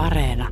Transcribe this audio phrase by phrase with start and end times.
[0.00, 0.48] Areena.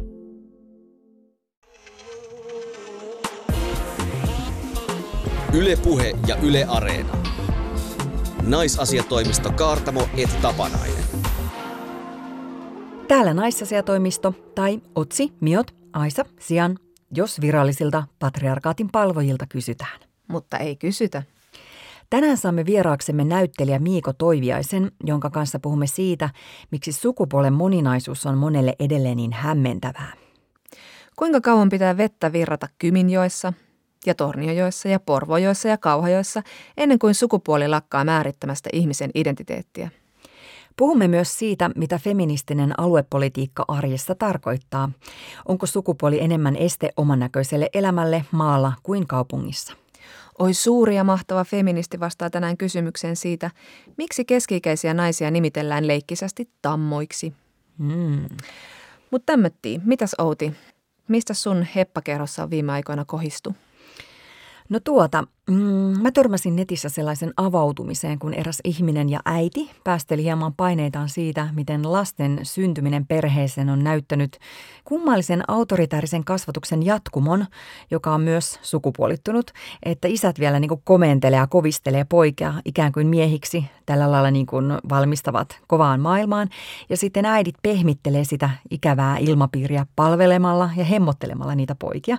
[5.53, 7.17] Ylepuhe ja Yle Areena.
[8.43, 11.05] Naisasiatoimisto Kaartamo et Tapanainen.
[13.09, 16.79] Täällä naisasiatoimisto tai Otsi, Miot, Aisa, Sian,
[17.15, 20.01] jos virallisilta patriarkaatin palvojilta kysytään.
[20.29, 21.23] Mutta ei kysytä.
[22.11, 26.31] Tänään saamme vieraaksemme näyttelijä Miiko Toiviaisen, jonka kanssa puhumme siitä,
[26.71, 30.13] miksi sukupuolen moninaisuus on monelle edelleen niin hämmentävää.
[31.17, 33.53] Kuinka kauan pitää vettä virrata Kyminjoessa
[34.07, 36.43] ja Torniojoessa ja Porvojoessa ja Kauhajoessa
[36.77, 39.91] ennen kuin sukupuoli lakkaa määrittämästä ihmisen identiteettiä?
[40.77, 44.91] Puhumme myös siitä, mitä feministinen aluepolitiikka arjessa tarkoittaa.
[45.49, 49.88] Onko sukupuoli enemmän este oman näköiselle elämälle maalla kuin kaupungissa?
[50.39, 53.51] Oi suuri ja mahtava feministi vastaa tänään kysymykseen siitä,
[53.97, 57.33] miksi keski-ikäisiä naisia nimitellään leikkisästi tammoiksi.
[57.79, 58.25] Mm.
[59.11, 60.53] Mutta tämmöttiin, mitäs Outi,
[61.09, 63.55] mistä sun heppakerhossa on viime aikoina kohistu?
[64.69, 70.55] No tuota, mm, mä törmäsin netissä sellaisen avautumiseen, kun eräs ihminen ja äiti päästeli hieman
[70.55, 74.39] paineitaan siitä, miten lasten syntyminen perheeseen on näyttänyt
[74.85, 77.47] kummallisen autoritäärisen kasvatuksen jatkumon,
[77.91, 79.51] joka on myös sukupuolittunut,
[79.83, 84.73] että isät vielä niin komentelee ja kovistelee poikia ikään kuin miehiksi, tällä lailla niin kuin
[84.89, 86.49] valmistavat kovaan maailmaan,
[86.89, 92.17] ja sitten äidit pehmittelee sitä ikävää ilmapiiriä palvelemalla ja hemmottelemalla niitä poikia.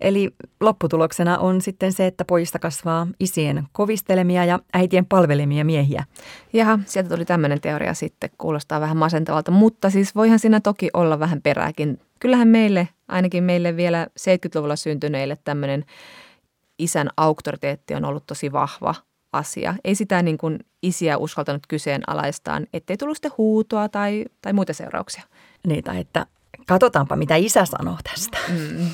[0.00, 6.04] Eli lopputuloksena on sitten se, että pojista kasvaa isien kovistelemia ja äitien palvelemia miehiä.
[6.52, 11.18] Jaha, sieltä tuli tämmöinen teoria sitten, kuulostaa vähän masentavalta, mutta siis voihan siinä toki olla
[11.18, 12.00] vähän perääkin.
[12.20, 15.84] Kyllähän meille, ainakin meille vielä 70-luvulla syntyneille tämmöinen
[16.78, 18.94] isän auktoriteetti on ollut tosi vahva
[19.32, 19.74] asia.
[19.84, 25.22] Ei sitä niin kuin isiä uskaltanut kyseenalaistaan, ettei tullut sitten huutoa tai, tai muita seurauksia.
[25.66, 26.26] Niitä, että
[26.66, 28.38] katsotaanpa mitä isä sanoo tästä.
[28.48, 28.90] Mm.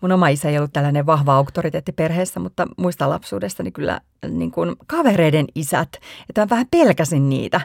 [0.00, 4.76] Mun oma isä ei ollut tällainen vahva auktoriteetti perheessä, mutta muista lapsuudestani kyllä niin kuin
[4.86, 5.88] kavereiden isät.
[6.28, 7.60] Että mä vähän pelkäsin niitä,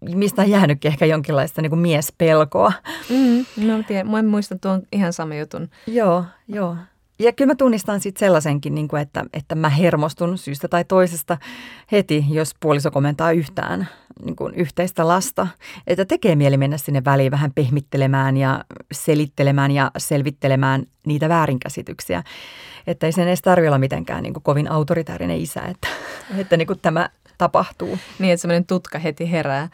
[0.00, 2.72] mistä on jäänytkin ehkä jonkinlaista niin kuin miespelkoa.
[3.10, 5.68] Mm, no tiedän, mä muistan tuon ihan sama jutun.
[5.86, 6.76] Joo, joo.
[7.18, 11.38] Ja kyllä mä tunnistan sitten sellaisenkin, niin kuin että, että mä hermostun syystä tai toisesta
[11.92, 13.88] heti, jos puoliso komentaa yhtään
[14.24, 15.46] niin kuin yhteistä lasta.
[15.86, 22.22] Että tekee mieli mennä sinne väliin vähän pehmittelemään ja selittelemään ja selvittelemään niitä väärinkäsityksiä.
[22.86, 25.88] Että ei sen edes tarvitse olla mitenkään niin kuin kovin autoritäärinen isä, että,
[26.36, 27.98] että niin kuin tämä tapahtuu.
[28.18, 29.68] Niin, että semmoinen tutka heti herää.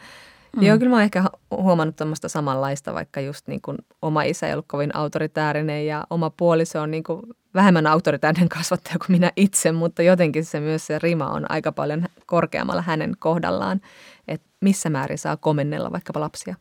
[0.57, 0.63] Mm.
[0.63, 4.53] Joo, kyllä mä oon ehkä huomannut tuommoista samanlaista, vaikka just niin kuin oma isä ei
[4.53, 7.21] ollut kovin autoritäärinen ja oma puoliso on niin kuin
[7.53, 12.05] vähemmän autoritäärinen kasvattaja kuin minä itse, mutta jotenkin se myös se rima on aika paljon
[12.25, 13.81] korkeammalla hänen kohdallaan,
[14.27, 16.55] että missä määrin saa komennella vaikkapa lapsia.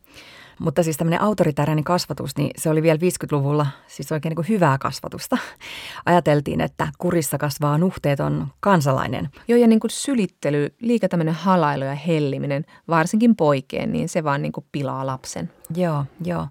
[0.58, 4.78] Mutta siis tämmöinen autoritäärinen kasvatus, niin se oli vielä 50-luvulla siis oikein niin kuin hyvää
[4.78, 5.38] kasvatusta.
[6.06, 9.28] Ajateltiin, että kurissa kasvaa nuhteeton kansalainen.
[9.48, 14.42] Joo, ja niin kuin sylittely, liika tämmöinen halailu ja helliminen, varsinkin poikien, niin se vaan
[14.42, 15.50] niin kuin pilaa lapsen.
[15.76, 16.46] Joo, joo.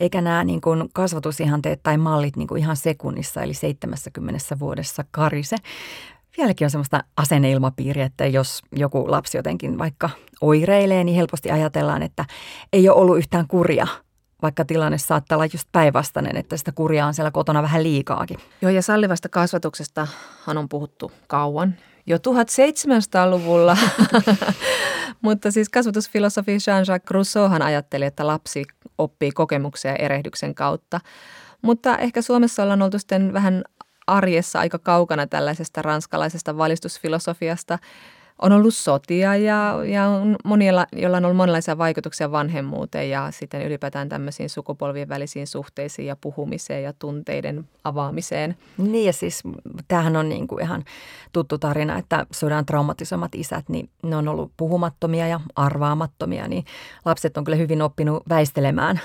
[0.00, 5.56] Eikä nämä niin kuin kasvatusihanteet tai mallit niin kuin ihan sekunnissa, eli 70 vuodessa karise,
[6.36, 10.10] vieläkin on semmoista asenneilmapiiriä, että jos joku lapsi jotenkin vaikka
[10.40, 12.24] oireilee, niin helposti ajatellaan, että
[12.72, 13.86] ei ole ollut yhtään kuria,
[14.42, 18.38] vaikka tilanne saattaa olla just päinvastainen, että sitä kuria on siellä kotona vähän liikaakin.
[18.62, 20.06] Joo, ja sallivasta kasvatuksesta
[20.46, 21.74] on puhuttu kauan,
[22.06, 23.76] jo 1700-luvulla.
[25.22, 28.64] Mutta siis kasvatusfilosofi Jean-Jacques Rousseauhan ajatteli, että lapsi
[28.98, 31.00] oppii kokemuksia erehdyksen kautta.
[31.62, 33.64] Mutta ehkä Suomessa ollaan oltu sitten vähän
[34.10, 37.78] arjessa aika kaukana tällaisesta ranskalaisesta valistusfilosofiasta.
[38.42, 43.66] On ollut sotia ja, ja on monilla, joilla on ollut monenlaisia vaikutuksia vanhemmuuteen ja sitten
[43.66, 48.56] ylipäätään tämmöisiin sukupolvien välisiin suhteisiin ja puhumiseen ja tunteiden avaamiseen.
[48.78, 49.42] Niin ja siis
[49.88, 50.84] tämähän on niin kuin ihan
[51.32, 56.64] tuttu tarina, että sodan traumatisoimat isät, niin ne on ollut puhumattomia ja arvaamattomia, niin
[57.04, 59.00] lapset on kyllä hyvin oppinut väistelemään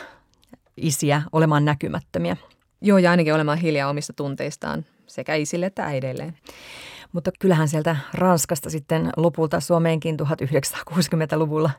[0.77, 2.37] isiä, olemaan näkymättömiä.
[2.81, 6.37] Joo, ja ainakin olemaan hiljaa omista tunteistaan sekä isille että äideilleen.
[7.13, 11.71] Mutta kyllähän sieltä Ranskasta sitten lopulta Suomeenkin 1960-luvulla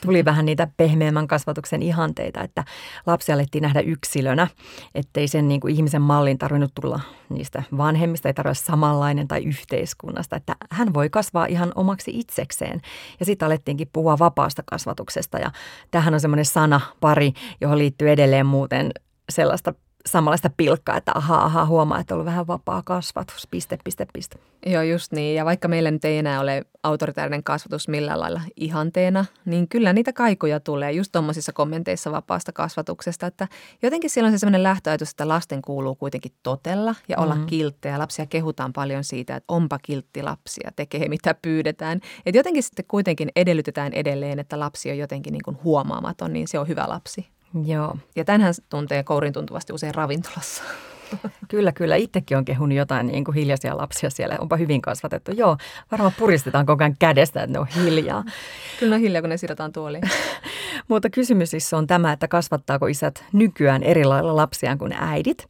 [0.00, 2.64] tuli vähän niitä pehmeämmän kasvatuksen ihanteita, että
[3.06, 4.48] lapsi alettiin nähdä yksilönä,
[4.94, 10.36] ettei sen niin kuin ihmisen mallin tarvinnut tulla niistä vanhemmista, ei tarvitse samanlainen tai yhteiskunnasta,
[10.36, 12.80] että hän voi kasvaa ihan omaksi itsekseen.
[13.20, 15.50] Ja sitten alettiinkin puhua vapaasta kasvatuksesta ja
[15.90, 18.90] tähän on semmoinen sana pari, johon liittyy edelleen muuten
[19.28, 19.74] sellaista
[20.06, 24.38] samanlaista pilkkaa, että ahaa, ahaa, huomaa, että on ollut vähän vapaa kasvatus, piste, piste, piste.
[24.66, 25.34] Joo, just niin.
[25.34, 30.12] Ja vaikka meillä nyt ei enää ole autoritaarinen kasvatus millään lailla ihanteena, niin kyllä niitä
[30.12, 33.48] kaikuja tulee just tuommoisissa kommenteissa vapaasta kasvatuksesta, että
[33.82, 37.46] jotenkin siellä on se sellainen lähtöajatus, että lasten kuuluu kuitenkin totella ja olla mm-hmm.
[37.46, 37.98] kilttejä.
[37.98, 42.00] Lapsia kehutaan paljon siitä, että onpa kiltti lapsia, tekee mitä pyydetään.
[42.26, 46.58] Että jotenkin sitten kuitenkin edellytetään edelleen, että lapsi on jotenkin niin kuin huomaamaton, niin se
[46.58, 47.35] on hyvä lapsi.
[47.64, 47.96] Joo.
[48.16, 50.62] Ja tämänhän tuntee kourin tuntuvasti usein ravintolassa.
[51.48, 51.96] Kyllä, kyllä.
[51.96, 54.36] Itsekin on kehunut jotain niin kuin hiljaisia lapsia siellä.
[54.40, 55.32] Onpa hyvin kasvatettu.
[55.32, 55.56] Joo,
[55.90, 58.24] varmaan puristetaan koko ajan kädestä, että ne on hiljaa.
[58.80, 60.02] Kyllä ne on hiljaa, kun ne sidotaan tuoliin.
[60.88, 65.46] Mutta kysymys siis on tämä, että kasvattaako isät nykyään eri lailla lapsiaan kuin äidit.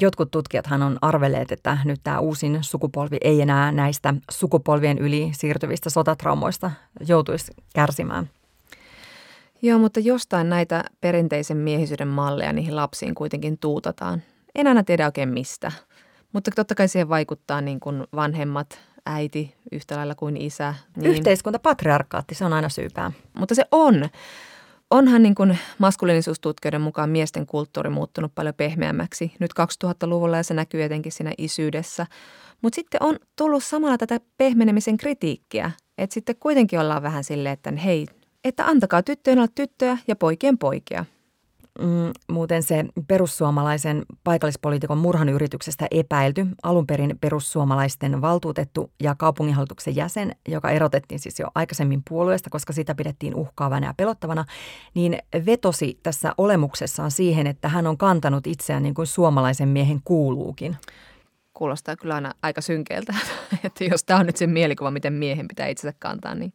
[0.00, 5.90] Jotkut tutkijathan on arvelleet, että nyt tämä uusin sukupolvi ei enää näistä sukupolvien yli siirtyvistä
[5.90, 6.70] sotatraumoista
[7.08, 8.30] joutuisi kärsimään.
[9.64, 14.22] Joo, mutta jostain näitä perinteisen miehisyyden malleja niihin lapsiin kuitenkin tuutataan.
[14.54, 15.72] En aina tiedä oikein mistä,
[16.32, 20.74] mutta totta kai siihen vaikuttaa niin kuin vanhemmat, äiti yhtä lailla kuin isä.
[20.96, 21.10] Niin...
[21.10, 23.12] Yhteiskunta, patriarkaatti, se on aina syypää.
[23.38, 24.08] Mutta se on.
[24.90, 30.82] Onhan niin kuin maskuliinisuustutkijoiden mukaan miesten kulttuuri muuttunut paljon pehmeämmäksi nyt 2000-luvulla ja se näkyy
[30.82, 32.06] etenkin siinä isyydessä.
[32.62, 37.72] Mutta sitten on tullut samalla tätä pehmenemisen kritiikkiä, että sitten kuitenkin ollaan vähän silleen, että
[37.72, 38.06] hei,
[38.44, 41.04] että antakaa tyttöjen olla tyttöjä ja poikien poikia.
[41.80, 50.36] Mm, muuten se perussuomalaisen paikallispoliitikon murhan yrityksestä epäilty, alun perin perussuomalaisten valtuutettu ja kaupunginhallituksen jäsen,
[50.48, 54.44] joka erotettiin siis jo aikaisemmin puolueesta, koska sitä pidettiin uhkaavana ja pelottavana,
[54.94, 60.76] niin vetosi tässä olemuksessaan siihen, että hän on kantanut itseään niin kuin suomalaisen miehen kuuluukin.
[61.54, 63.14] Kuulostaa kyllä aina aika synkeältä,
[63.64, 66.52] että jos tämä on nyt se mielikuva, miten miehen pitää itsensä kantaa, niin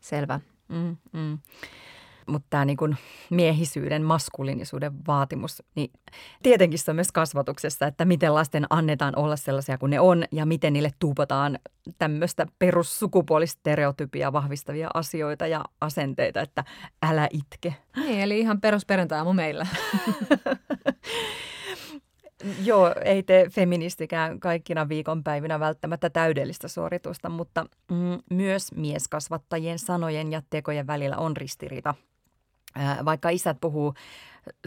[0.00, 0.40] selvä.
[0.68, 1.38] Mm, mm.
[2.26, 2.96] Mutta tämä niin
[3.30, 5.90] miehisyyden, maskuliinisuuden vaatimus, niin
[6.42, 10.46] tietenkin se on myös kasvatuksessa, että miten lasten annetaan olla sellaisia kuin ne on ja
[10.46, 11.58] miten niille tuupataan
[11.98, 16.64] tämmöistä perussukupuolistereotypia vahvistavia asioita ja asenteita, että
[17.02, 17.74] älä itke.
[17.96, 19.66] Niin, eli ihan perusperjantai meillä.
[22.64, 30.42] Joo, ei tee feministikään kaikkina viikonpäivinä välttämättä täydellistä suoritusta, mutta mm, myös mieskasvattajien sanojen ja
[30.50, 31.94] tekojen välillä on ristiriita.
[33.04, 33.94] vaikka isät puhuu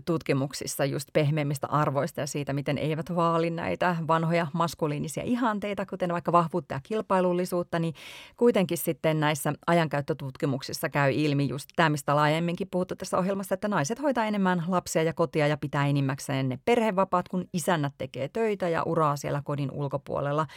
[0.05, 6.31] tutkimuksissa just pehmeimmistä arvoista ja siitä, miten eivät vaali näitä vanhoja maskuliinisia ihanteita, kuten vaikka
[6.31, 7.93] vahvuutta ja kilpailullisuutta, niin
[8.37, 14.01] kuitenkin sitten näissä ajankäyttötutkimuksissa käy ilmi just tämä, mistä laajemminkin puhuttu tässä ohjelmassa, että naiset
[14.01, 18.83] hoitaa enemmän lapsia ja kotia ja pitää enimmäkseen ne perhevapaat, kun isännät tekee töitä ja
[18.83, 20.47] uraa siellä kodin ulkopuolella.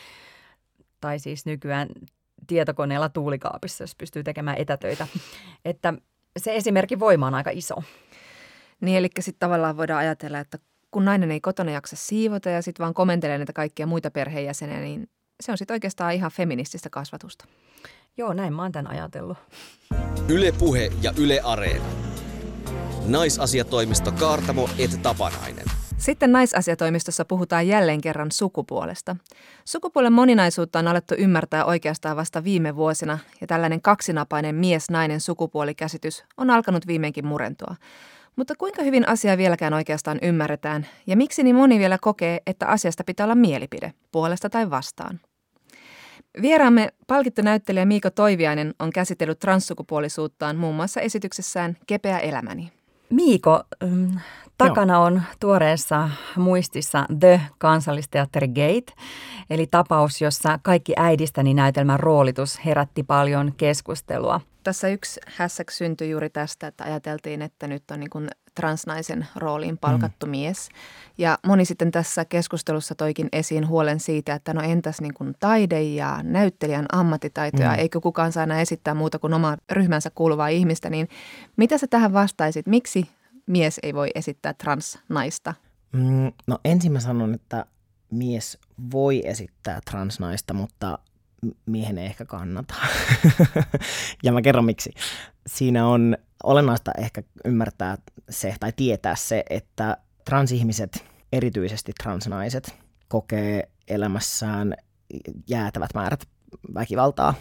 [1.01, 1.89] Tai siis nykyään
[2.47, 5.07] tietokoneella tuulikaapissa, jos pystyy tekemään etätöitä.
[5.65, 5.95] Että
[6.37, 7.75] se esimerkki voima on aika iso.
[8.83, 10.59] Niin, eli sitten tavallaan voidaan ajatella, että
[10.91, 15.09] kun nainen ei kotona jaksa siivota ja sitten vaan komentelee näitä kaikkia muita perheenjäseniä, niin
[15.41, 17.45] se on sitten oikeastaan ihan feminististä kasvatusta.
[18.17, 19.39] Joo, näin mä oon tämän ajatellut.
[20.29, 21.85] Yle Puhe ja Yle Areena.
[23.07, 25.65] Naisasiatoimisto Kaartamo et Tapanainen.
[25.97, 29.17] Sitten naisasiatoimistossa puhutaan jälleen kerran sukupuolesta.
[29.65, 36.51] Sukupuolen moninaisuutta on alettu ymmärtää oikeastaan vasta viime vuosina, ja tällainen kaksinapainen mies-nainen sukupuolikäsitys on
[36.51, 37.77] alkanut viimeinkin murentua.
[38.37, 43.05] Mutta kuinka hyvin asia vieläkään oikeastaan ymmärretään ja miksi niin moni vielä kokee, että asiasta
[43.05, 45.21] pitää olla mielipide, puolesta tai vastaan?
[46.43, 52.73] Vieraamme palkittu näyttelijä Miiko Toiviainen on käsitellyt transsukupuolisuuttaan muun muassa esityksessään Kepeä elämäni.
[53.13, 54.11] Miiko, mm,
[54.59, 58.93] takana on tuoreessa muistissa The Kansallisteatteri Gate,
[59.51, 66.31] eli tapaus, jossa kaikki äidistäni näytelmän roolitus herätti paljon keskustelua– tässä yksi hässäk syntyi juuri
[66.31, 68.11] tästä, että ajateltiin, että nyt on niin
[68.55, 70.31] transnaisen rooliin palkattu mm.
[70.31, 70.69] mies.
[71.19, 75.83] Ja moni sitten tässä keskustelussa toikin esiin huolen siitä, että no entäs niin kuin taide
[75.83, 77.79] ja näyttelijän ammattitaitoja, mm.
[77.79, 81.09] eikö kukaan saa enää esittää muuta kuin oma ryhmänsä kuuluvaa ihmistä, niin
[81.57, 82.67] mitä sä tähän vastaisit?
[82.67, 83.11] Miksi
[83.47, 85.55] mies ei voi esittää transnaista?
[85.93, 87.67] Mm, no ensin mä sanon, että
[88.11, 88.59] mies
[88.93, 90.99] voi esittää transnaista, mutta
[91.67, 92.75] miehen ei ehkä kannata.
[94.25, 94.91] ja mä kerron miksi.
[95.47, 97.97] Siinä on olennaista ehkä ymmärtää
[98.31, 102.75] se tai tietää se, että transihmiset, erityisesti transnaiset,
[103.09, 104.75] kokee elämässään
[105.49, 106.29] jäätävät määrät
[106.75, 107.35] väkivaltaa.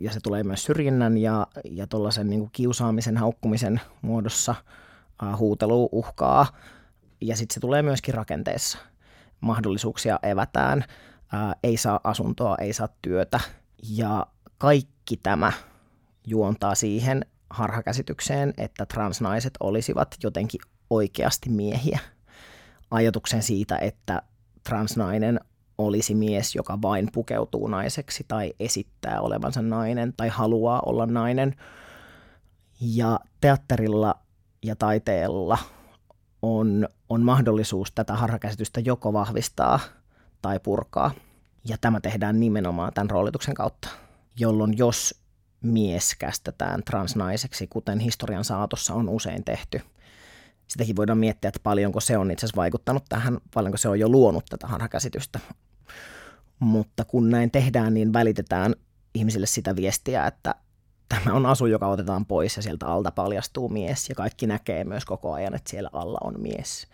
[0.00, 4.54] Ja se tulee myös syrjinnän ja, ja tuollaisen niin kiusaamisen, haukkumisen muodossa
[5.22, 6.46] uh, huutelu uhkaa.
[7.20, 8.78] Ja sitten se tulee myöskin rakenteessa.
[9.40, 10.84] Mahdollisuuksia evätään
[11.32, 13.40] ää, ei saa asuntoa, ei saa työtä.
[13.88, 14.26] Ja
[14.58, 15.52] kaikki tämä
[16.26, 21.98] juontaa siihen harhakäsitykseen, että transnaiset olisivat jotenkin oikeasti miehiä.
[22.90, 24.22] ajatuksen siitä, että
[24.64, 25.40] transnainen
[25.78, 31.54] olisi mies, joka vain pukeutuu naiseksi tai esittää olevansa nainen tai haluaa olla nainen.
[32.80, 34.14] Ja teatterilla
[34.62, 35.58] ja taiteella
[36.42, 39.80] on, on mahdollisuus tätä harhakäsitystä joko vahvistaa
[40.42, 41.10] tai purkaa.
[41.64, 43.88] Ja tämä tehdään nimenomaan tämän roolituksen kautta,
[44.38, 45.14] jolloin jos
[45.62, 49.80] mies kästetään transnaiseksi, kuten historian saatossa on usein tehty,
[50.68, 54.08] sitäkin voidaan miettiä, että paljonko se on itse asiassa vaikuttanut tähän, paljonko se on jo
[54.08, 55.40] luonut tätä harhakäsitystä.
[56.58, 58.74] Mutta kun näin tehdään, niin välitetään
[59.14, 60.54] ihmisille sitä viestiä, että
[61.08, 65.04] tämä on asu, joka otetaan pois ja sieltä alta paljastuu mies ja kaikki näkee myös
[65.04, 66.86] koko ajan, että siellä alla on mies.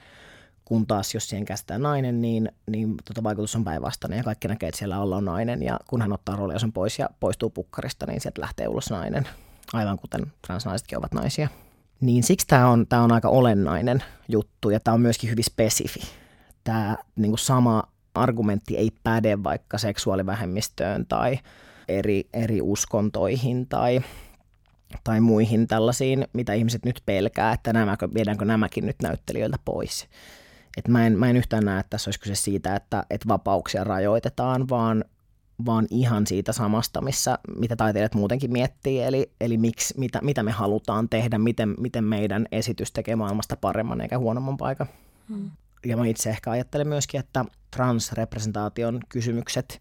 [0.65, 4.69] Kun taas jos siihen käsittää nainen, niin, niin tota vaikutus on päinvastainen ja kaikki näkee,
[4.69, 8.21] että siellä alla on nainen ja kun hän ottaa roolia pois ja poistuu pukkarista, niin
[8.21, 9.29] sieltä lähtee ulos nainen,
[9.73, 11.49] aivan kuten transnaisetkin ovat naisia.
[12.01, 16.01] Niin siksi tämä on, tämä on aika olennainen juttu ja tämä on myöskin hyvin spesifi.
[16.65, 17.83] Tämä niin kuin sama
[18.15, 21.39] argumentti ei päde vaikka seksuaalivähemmistöön tai
[21.89, 24.01] eri, eri uskontoihin tai,
[25.05, 30.09] tai muihin tällaisiin, mitä ihmiset nyt pelkää, että nämäkö, viedäänkö nämäkin nyt näyttelijöiltä pois.
[30.77, 33.85] Et mä, en, mä en yhtään näe, että tässä olisi kyse siitä, että, että vapauksia
[33.85, 35.05] rajoitetaan, vaan,
[35.67, 40.51] vaan ihan siitä samasta, missä, mitä taiteilijat muutenkin miettii, eli, eli miksi, mitä, mitä me
[40.51, 44.87] halutaan tehdä, miten, miten meidän esitys tekee maailmasta paremman eikä huonomman paikan.
[45.29, 45.51] Hmm.
[45.87, 49.81] Ja mä itse ehkä ajattelen myöskin, että transrepresentaation kysymykset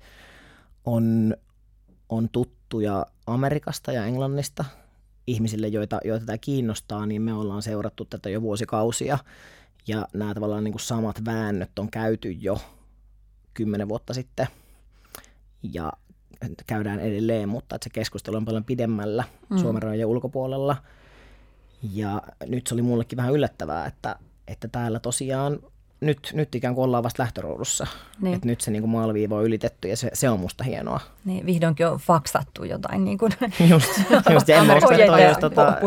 [0.85, 1.35] on,
[2.09, 4.65] on tuttuja Amerikasta ja Englannista
[5.27, 9.17] ihmisille, joita, joita tämä kiinnostaa, niin me ollaan seurattu tätä jo vuosikausia.
[9.88, 12.62] Ja nämä tavallaan niin kuin samat väännöt on käyty jo
[13.54, 14.48] kymmenen vuotta sitten.
[15.74, 15.94] Ja
[16.68, 19.58] käydään edelleen, mutta että se keskustelu on paljon pidemmällä mm.
[19.58, 20.78] Suomen rajojen ulkopuolella.
[21.94, 24.16] Ja nyt se oli mullekin vähän yllättävää, että,
[24.48, 25.60] että täällä tosiaan
[26.05, 27.88] nyt, nyt ikään kuin ollaan vasta lähtöruudussa.
[28.22, 28.36] Niin.
[28.36, 31.00] Että nyt se niin kuin maaliviiva on ylitetty ja se, se on musta hienoa.
[31.25, 33.05] Niin, vihdoinkin on faksattu jotain.
[33.05, 33.31] Niin kuin.
[33.69, 33.91] Just,
[34.33, 35.77] just ja en mä usko, että jos, tota,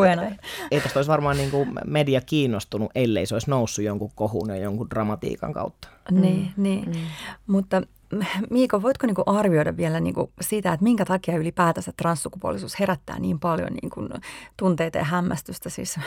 [0.71, 4.57] ei tosta olisi varmaan niin kuin media kiinnostunut, ellei se olisi noussut jonkun kohun ja
[4.57, 5.87] jonkun dramatiikan kautta.
[6.11, 6.63] Niin, mm.
[6.63, 6.89] niin.
[6.89, 7.01] Mm.
[7.47, 7.81] mutta
[8.49, 13.69] Miiko, voitko niinku arvioida vielä niinku sitä, että minkä takia ylipäätänsä transsukupuolisuus herättää niin paljon
[13.81, 14.09] niinku
[14.57, 15.99] tunteita ja hämmästystä siis,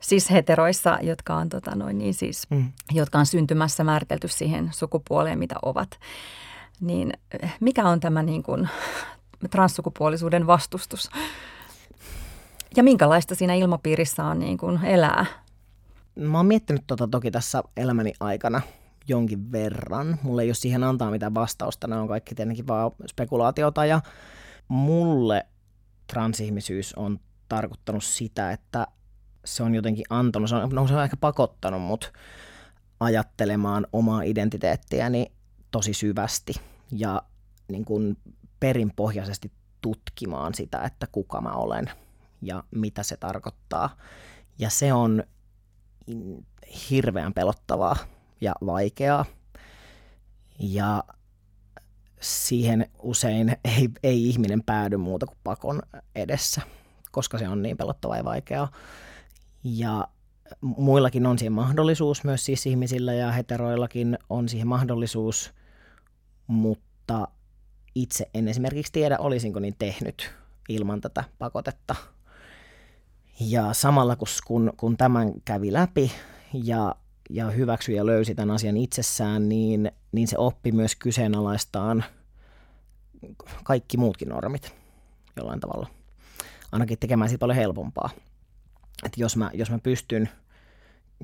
[0.00, 2.72] siis heteroissa, jotka on, tota noin, niin siis, mm.
[2.92, 5.98] jotka on syntymässä määritelty siihen sukupuoleen, mitä ovat.
[6.80, 7.12] Niin
[7.60, 8.56] mikä on tämä niinku
[9.50, 11.10] transsukupuolisuuden vastustus?
[12.76, 15.26] Ja minkälaista siinä ilmapiirissä on niinku elää?
[16.14, 18.60] Mä oon miettinyt tota toki tässä elämäni aikana–
[19.08, 20.18] jonkin verran.
[20.22, 24.00] Mulle ei ole siihen antaa mitään vastausta, nämä on kaikki tietenkin vaan spekulaatiota ja
[24.68, 25.46] mulle
[26.06, 28.86] transihmisyys on tarkoittanut sitä, että
[29.44, 32.12] se on jotenkin antanut, se on, no se on ehkä pakottanut mut
[33.00, 35.32] ajattelemaan omaa identiteettiäni
[35.70, 36.54] tosi syvästi
[36.92, 37.22] ja
[37.68, 38.16] niin kuin
[38.60, 41.90] perinpohjaisesti tutkimaan sitä, että kuka mä olen
[42.42, 43.96] ja mitä se tarkoittaa.
[44.58, 45.24] Ja se on
[46.90, 47.96] hirveän pelottavaa
[48.40, 49.24] ja vaikeaa.
[50.58, 51.04] Ja
[52.20, 55.82] siihen usein ei, ei ihminen päädy muuta kuin pakon
[56.14, 56.62] edessä,
[57.10, 58.70] koska se on niin pelottavaa ja vaikeaa.
[59.64, 60.08] Ja
[60.60, 65.54] muillakin on siihen mahdollisuus, myös siis ihmisillä ja heteroillakin on siihen mahdollisuus,
[66.46, 67.28] mutta
[67.94, 70.30] itse en esimerkiksi tiedä, olisinko niin tehnyt
[70.68, 71.94] ilman tätä pakotetta.
[73.40, 74.16] Ja samalla
[74.46, 76.12] kun, kun tämän kävi läpi
[76.52, 76.94] ja
[77.30, 82.04] ja hyväksyi ja löysi tämän asian itsessään, niin, niin se oppi myös kyseenalaistaan
[83.64, 84.74] kaikki muutkin normit
[85.36, 85.86] jollain tavalla.
[86.72, 88.10] Ainakin tekemään siitä paljon helpompaa.
[89.06, 90.28] Että jos mä, jos mä pystyn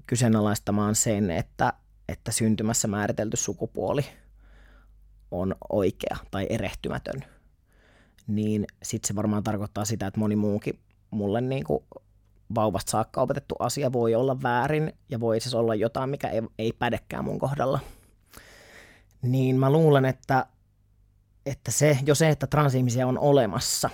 [0.06, 1.72] kyseenalaistamaan sen, että,
[2.08, 4.04] että syntymässä määritelty sukupuoli
[5.30, 7.24] on oikea tai erehtymätön,
[8.26, 10.78] niin sitten se varmaan tarkoittaa sitä, että moni muukin
[11.10, 11.84] mulle niin kuin
[12.54, 16.72] vauvasta saakka opetettu asia voi olla väärin ja voi siis olla jotain, mikä ei, ei
[16.72, 17.80] pädekään mun kohdalla.
[19.22, 20.46] Niin mä luulen, että,
[21.46, 23.90] että se, jo se, että transihmisiä on olemassa,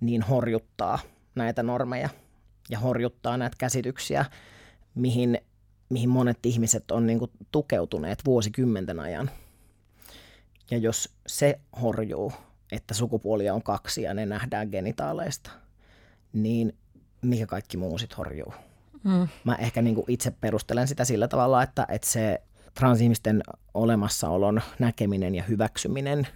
[0.00, 0.98] niin horjuttaa
[1.34, 2.08] näitä normeja
[2.68, 4.24] ja horjuttaa näitä käsityksiä,
[4.94, 5.40] mihin,
[5.88, 9.30] mihin monet ihmiset on niin kuin tukeutuneet vuosikymmenten ajan.
[10.70, 12.32] Ja jos se horjuu,
[12.72, 15.50] että sukupuolia on kaksi ja ne nähdään genitaaleista,
[16.32, 16.76] niin
[17.22, 18.54] mikä kaikki muu sitten horjuu.
[19.04, 19.28] Mm.
[19.44, 22.42] Mä ehkä niin itse perustelen sitä sillä tavalla, että, että se
[22.74, 23.42] transihmisten
[23.74, 26.26] olemassaolon näkeminen ja hyväksyminen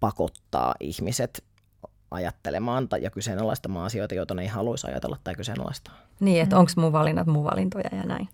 [0.00, 1.44] pakottaa ihmiset
[2.10, 5.94] ajattelemaan tai ja kyseenalaistamaan asioita, joita ne ei haluaisi ajatella tai kyseenalaistaa.
[6.20, 6.60] Niin, että mm.
[6.60, 8.28] onko mun valinnat mun valintoja ja näin.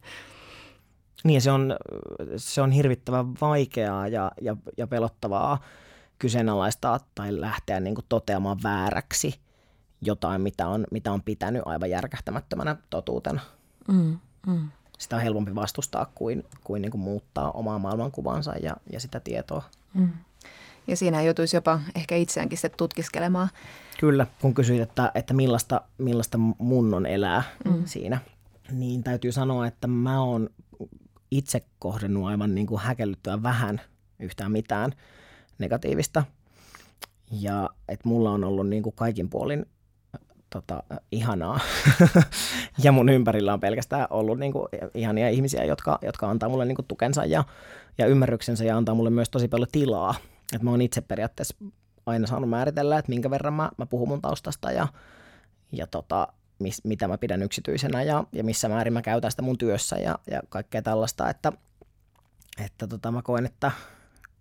[1.25, 1.77] Niin se on,
[2.37, 5.61] se on hirvittävän vaikeaa ja, ja, ja pelottavaa
[6.19, 9.41] kyseenalaistaa tai lähteä niin kuin toteamaan vääräksi
[10.03, 13.41] jotain, mitä on, mitä on pitänyt aivan järkähtämättömänä totuutena.
[13.89, 14.69] Mm, mm.
[14.99, 19.63] Sitä on helpompi vastustaa kuin, kuin, niin kuin muuttaa omaa maailmankuvansa ja, ja sitä tietoa.
[19.95, 20.09] Mm.
[20.87, 23.49] Ja siinä joutuisi jopa ehkä itseäänkin sitten tutkiskelemaan.
[24.01, 27.83] Kyllä, kun kysyit, että, että millaista, millaista mun on elää mm.
[27.85, 28.19] siinä,
[28.71, 30.51] niin täytyy sanoa, että mä oon
[31.31, 33.81] itse kohdennut aivan niin kuin häkellyttyä vähän
[34.19, 34.93] yhtään mitään
[35.59, 36.25] negatiivista.
[37.31, 39.67] Ja että mulla on ollut niin kuin kaikin puolin
[40.53, 40.83] tota,
[41.13, 41.61] ihanaa.
[42.85, 46.77] ja mun ympärillä on pelkästään ollut niin kuin, ihania ihmisiä, jotka, jotka antaa mulle niin
[46.77, 47.45] kuin, tukensa ja,
[47.99, 50.15] ja ymmärryksensä ja antaa mulle myös tosi paljon tilaa.
[50.55, 51.57] Et mä oon itse periaatteessa
[52.07, 54.89] aina saanut määritellä, että minkä verran mä, mä puhun mun taustasta ja,
[55.73, 56.29] ja tota,
[56.59, 60.19] mis, mitä mä pidän yksityisenä ja, ja missä määrin mä käytän sitä mun työssä ja,
[60.31, 61.53] ja kaikkea tällaista, että,
[62.65, 63.71] että tota, mä koen, että,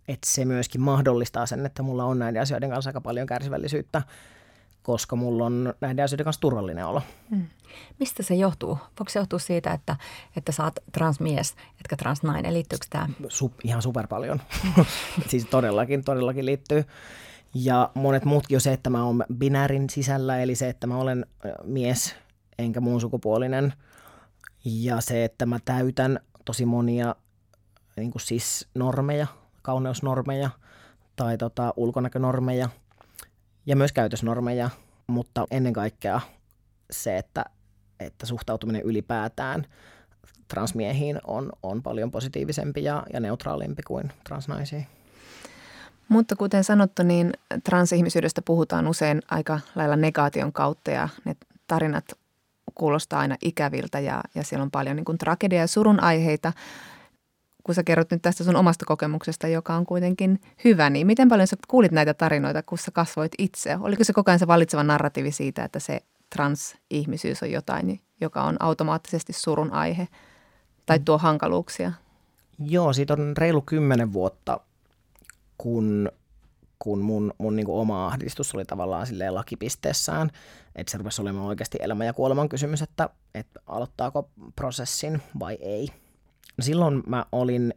[0.08, 4.02] että se myöskin mahdollistaa sen, että mulla on näiden asioiden kanssa aika paljon kärsivällisyyttä,
[4.84, 7.02] koska mulla on näiden asioiden kanssa turvallinen olo.
[7.30, 7.48] Hmm.
[8.00, 8.78] Mistä se johtuu?
[9.00, 9.96] Voiko se johtua siitä, että,
[10.36, 12.54] että sä oot transmies, etkä transnainen?
[12.54, 13.10] Liittyykö tämä?
[13.28, 14.42] Sup, ihan super paljon.
[15.30, 16.86] siis todellakin, todellakin liittyy.
[17.54, 21.26] Ja monet muutkin on se, että mä oon binäärin sisällä, eli se, että mä olen
[21.64, 22.16] mies
[22.58, 23.74] enkä muun sukupuolinen.
[24.66, 27.16] Ja se, että mä täytän tosi monia
[27.98, 29.28] niin kuin siis normeja,
[29.62, 30.50] kauneusnormeja
[31.16, 32.70] tai tota, ulkonäkönormeja
[33.66, 34.70] ja myös käytösnormeja,
[35.08, 36.22] mutta ennen kaikkea
[36.92, 37.46] se, että,
[38.00, 39.66] että suhtautuminen ylipäätään
[40.48, 44.88] transmiehiin on, on paljon positiivisempi ja, ja neutraalimpi kuin transnaisiin.
[46.10, 47.32] Mutta kuten sanottu, niin
[47.64, 51.36] transihmisyydestä puhutaan usein aika lailla negaation kautta ja ne
[51.68, 52.06] tarinat
[52.76, 56.54] kuulostaa aina ikäviltä ja, ja siellä on paljon niin kuin tragedia ja surun aiheita.
[57.64, 61.48] Kun sä kerrot nyt tästä sun omasta kokemuksesta, joka on kuitenkin hyvä, niin miten paljon
[61.48, 63.78] sä kuulit näitä tarinoita, kun sä kasvoit itse?
[63.82, 68.58] Oliko se koko ajan se valitseva narratiivi siitä, että se transihmisyys on jotain, joka on
[68.60, 70.08] automaattisesti surun aihe
[70.86, 71.92] tai tuo hankaluuksia?
[72.60, 74.60] Joo, siitä on reilu kymmenen vuotta
[75.58, 76.12] kun,
[76.80, 80.32] kun mun, mun niin oma ahdistus oli tavallaan silleen lakipisteessään,
[80.76, 85.90] että se rupesi olemaan oikeasti elämän ja kuoleman kysymys, että, että aloittaako prosessin vai ei.
[86.60, 87.74] Silloin mä olin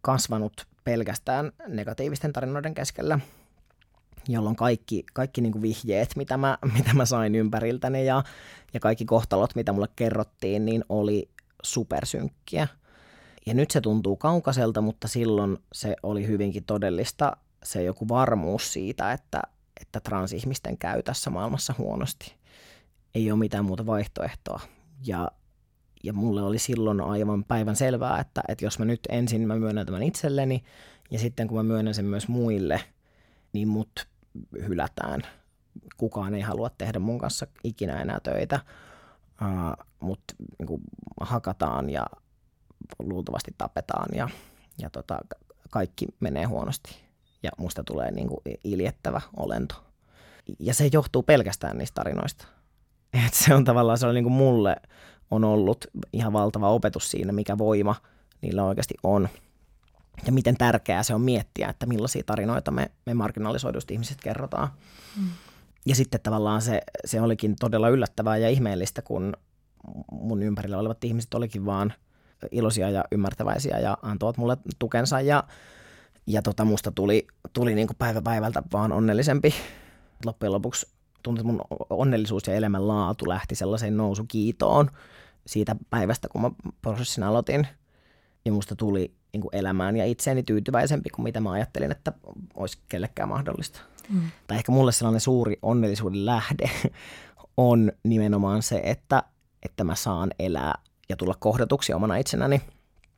[0.00, 3.18] kasvanut pelkästään negatiivisten tarinoiden keskellä,
[4.28, 8.22] jolloin kaikki, kaikki niin kuin vihjeet, mitä mä, mitä mä sain ympäriltäni ja,
[8.74, 11.28] ja kaikki kohtalot, mitä mulle kerrottiin, niin oli
[11.62, 12.68] supersynkkiä.
[13.46, 19.12] Ja nyt se tuntuu kaukaiselta, mutta silloin se oli hyvinkin todellista se joku varmuus siitä,
[19.12, 19.42] että,
[19.80, 22.34] että transihmisten käy tässä maailmassa huonosti.
[23.14, 24.60] Ei ole mitään muuta vaihtoehtoa.
[25.06, 25.30] Ja,
[26.04, 29.86] ja mulle oli silloin aivan päivän selvää, että, että jos mä nyt ensin mä myönnän
[29.86, 30.64] tämän itselleni
[31.10, 32.80] ja sitten kun mä myönnän sen myös muille,
[33.52, 34.08] niin mut
[34.52, 35.22] hylätään.
[35.96, 38.60] Kukaan ei halua tehdä mun kanssa ikinä enää töitä,
[39.42, 40.20] uh, mut
[40.58, 40.80] niin
[41.20, 42.06] hakataan ja
[42.98, 44.28] luultavasti tapetaan ja,
[44.78, 45.18] ja tota,
[45.70, 46.96] kaikki menee huonosti
[47.42, 49.74] ja musta tulee niin kuin iljettävä olento.
[50.58, 52.46] Ja se johtuu pelkästään niistä tarinoista.
[53.26, 54.76] Et se on tavallaan, se on niin kuin mulle
[55.30, 57.96] on ollut ihan valtava opetus siinä, mikä voima
[58.42, 59.28] niillä oikeasti on.
[60.26, 64.68] Ja miten tärkeää se on miettiä, että millaisia tarinoita me, me marginalisoidusti ihmiset kerrotaan.
[65.16, 65.28] Mm.
[65.86, 69.32] Ja sitten tavallaan se, se olikin todella yllättävää ja ihmeellistä, kun
[70.12, 71.92] mun ympärillä olevat ihmiset olikin vaan–
[72.52, 75.44] iloisia ja ymmärtäväisiä ja antoivat mulle tukensa ja,
[76.26, 79.54] ja tota, musta tuli, tuli niin kuin päivä päivältä vaan onnellisempi.
[80.24, 80.86] Loppujen lopuksi
[81.22, 84.90] tuntui, että mun onnellisuus ja elämänlaatu lähti sellaiseen nousukiitoon
[85.48, 86.50] siitä päivästä, kun mä
[86.82, 87.66] prosessin aloitin.
[88.44, 92.12] Ja musta tuli niin kuin elämään ja itseäni tyytyväisempi kuin mitä mä ajattelin, että
[92.54, 93.80] olisi kellekään mahdollista.
[94.08, 94.30] Mm.
[94.46, 96.70] Tai ehkä mulle sellainen suuri onnellisuuden lähde
[97.56, 99.22] on nimenomaan se, että,
[99.62, 100.74] että mä saan elää
[101.08, 102.60] ja tulla kohdatuksi omana itsenäni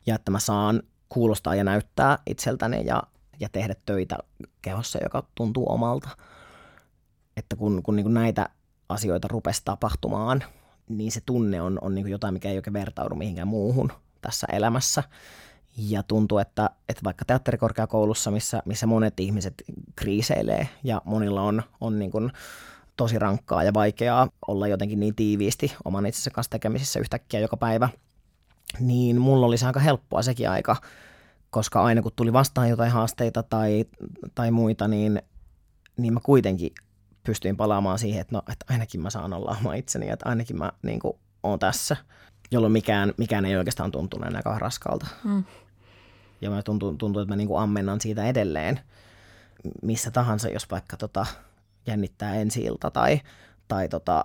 [0.06, 3.02] ja että mä saan kuulostaa ja näyttää itseltäni ja,
[3.40, 4.18] ja tehdä töitä
[4.62, 6.08] kehossa, joka tuntuu omalta.
[7.36, 8.48] Että kun, kun niin näitä
[8.88, 10.44] asioita rupesi tapahtumaan,
[10.90, 15.02] niin se tunne on, on niin jotain, mikä ei oikein vertaudu mihinkään muuhun tässä elämässä.
[15.76, 19.54] Ja tuntuu, että, että vaikka teatterikorkeakoulussa, missä, missä monet ihmiset
[19.96, 22.32] kriiseilee ja monilla on, on niin kuin
[22.96, 27.88] tosi rankkaa ja vaikeaa olla jotenkin niin tiiviisti oman itsensä kanssa tekemisissä yhtäkkiä joka päivä,
[28.80, 30.76] niin mulla oli se aika helppoa sekin aika,
[31.50, 33.84] koska aina kun tuli vastaan jotain haasteita tai,
[34.34, 35.22] tai muita, niin,
[35.96, 36.70] niin mä kuitenkin
[37.22, 40.72] pystyin palaamaan siihen, että, no, että ainakin mä saan olla oma itseni, että ainakin mä
[40.82, 41.96] niin kuin, oon tässä.
[42.50, 45.06] jolloin mikään, mikään ei oikeastaan tuntunut enää raskalta.
[45.24, 45.44] Mm.
[46.40, 48.80] Ja mä tuntuu, tuntuu, että mä niin kuin ammennan siitä edelleen
[49.82, 51.26] missä tahansa, jos vaikka tota,
[51.86, 53.20] jännittää ensi ilta tai,
[53.68, 54.24] tai tota,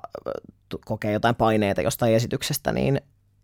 [0.85, 3.01] kokee jotain paineita jostain esityksestä, niin,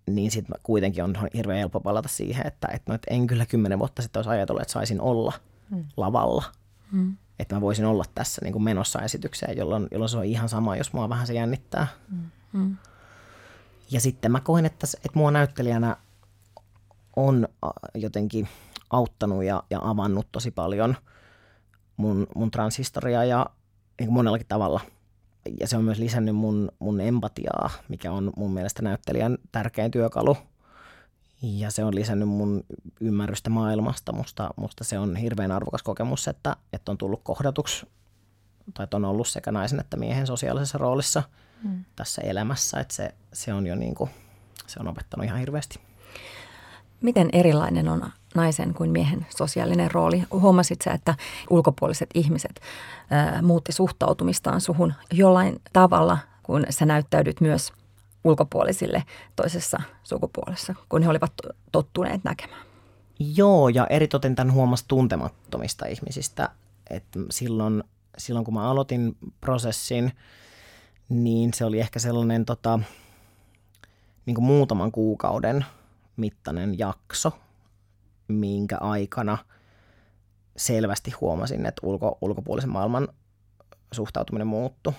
[0.07, 3.79] niin sitten kuitenkin on hirveän helppo palata siihen, että, että, no, että en kyllä kymmenen
[3.79, 5.33] vuotta sitten olisi ajatellut, että saisin olla
[5.69, 5.85] mm.
[5.97, 6.43] lavalla.
[6.91, 7.17] Mm.
[7.41, 10.75] Että mä voisin olla tässä niin kuin menossa esitykseen, jolloin, jolloin se on ihan sama,
[10.75, 11.87] jos mua vähän se jännittää.
[12.09, 12.29] Mm.
[12.53, 12.77] mm.
[13.91, 15.97] Ja sitten mä koen, että, että mua näyttelijänä
[17.15, 17.47] on
[17.95, 18.47] jotenkin
[18.89, 20.95] auttanut ja, ja avannut tosi paljon
[21.97, 23.45] mun, mun transhistoriaa ja
[23.99, 24.79] niin kuin monellakin tavalla.
[25.59, 30.37] Ja se on myös lisännyt mun, mun empatiaa, mikä on mun mielestä näyttelijän tärkein työkalu.
[31.41, 32.63] Ja se on lisännyt mun
[32.99, 34.11] ymmärrystä maailmasta.
[34.11, 37.85] Musta, musta se on hirveän arvokas kokemus, että, että on tullut kohdatuksi
[38.73, 41.23] tai että on ollut sekä naisen että miehen sosiaalisessa roolissa
[41.63, 41.85] mm.
[41.95, 42.79] tässä elämässä.
[42.79, 44.09] Että se, se on jo niin kuin,
[44.67, 45.79] se on opettanut ihan hirveästi.
[47.01, 50.23] Miten erilainen on naisen kuin miehen sosiaalinen rooli?
[50.31, 51.15] Huomasit sä, että
[51.49, 52.61] ulkopuoliset ihmiset
[53.09, 57.73] ää, muutti suhtautumistaan suhun jollain tavalla, kun sä näyttäydyt myös
[58.23, 59.03] ulkopuolisille
[59.35, 61.33] toisessa sukupuolessa, kun he olivat
[61.71, 62.65] tottuneet näkemään?
[63.19, 66.49] Joo, ja eritoten tämän huomasi tuntemattomista ihmisistä.
[66.89, 67.83] että silloin,
[68.17, 70.11] silloin kun mä aloitin prosessin,
[71.09, 72.79] niin se oli ehkä sellainen tota,
[74.25, 75.65] niin kuin muutaman kuukauden–
[76.21, 77.31] mittainen jakso,
[78.27, 79.37] minkä aikana
[80.57, 83.07] selvästi huomasin, että ulko, ulkopuolisen maailman
[83.91, 84.93] suhtautuminen muuttui.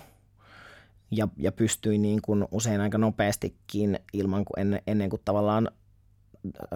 [1.12, 5.68] Ja, ja pystyin niin kuin usein aika nopeastikin ilman kuin ennen, ennen kuin tavallaan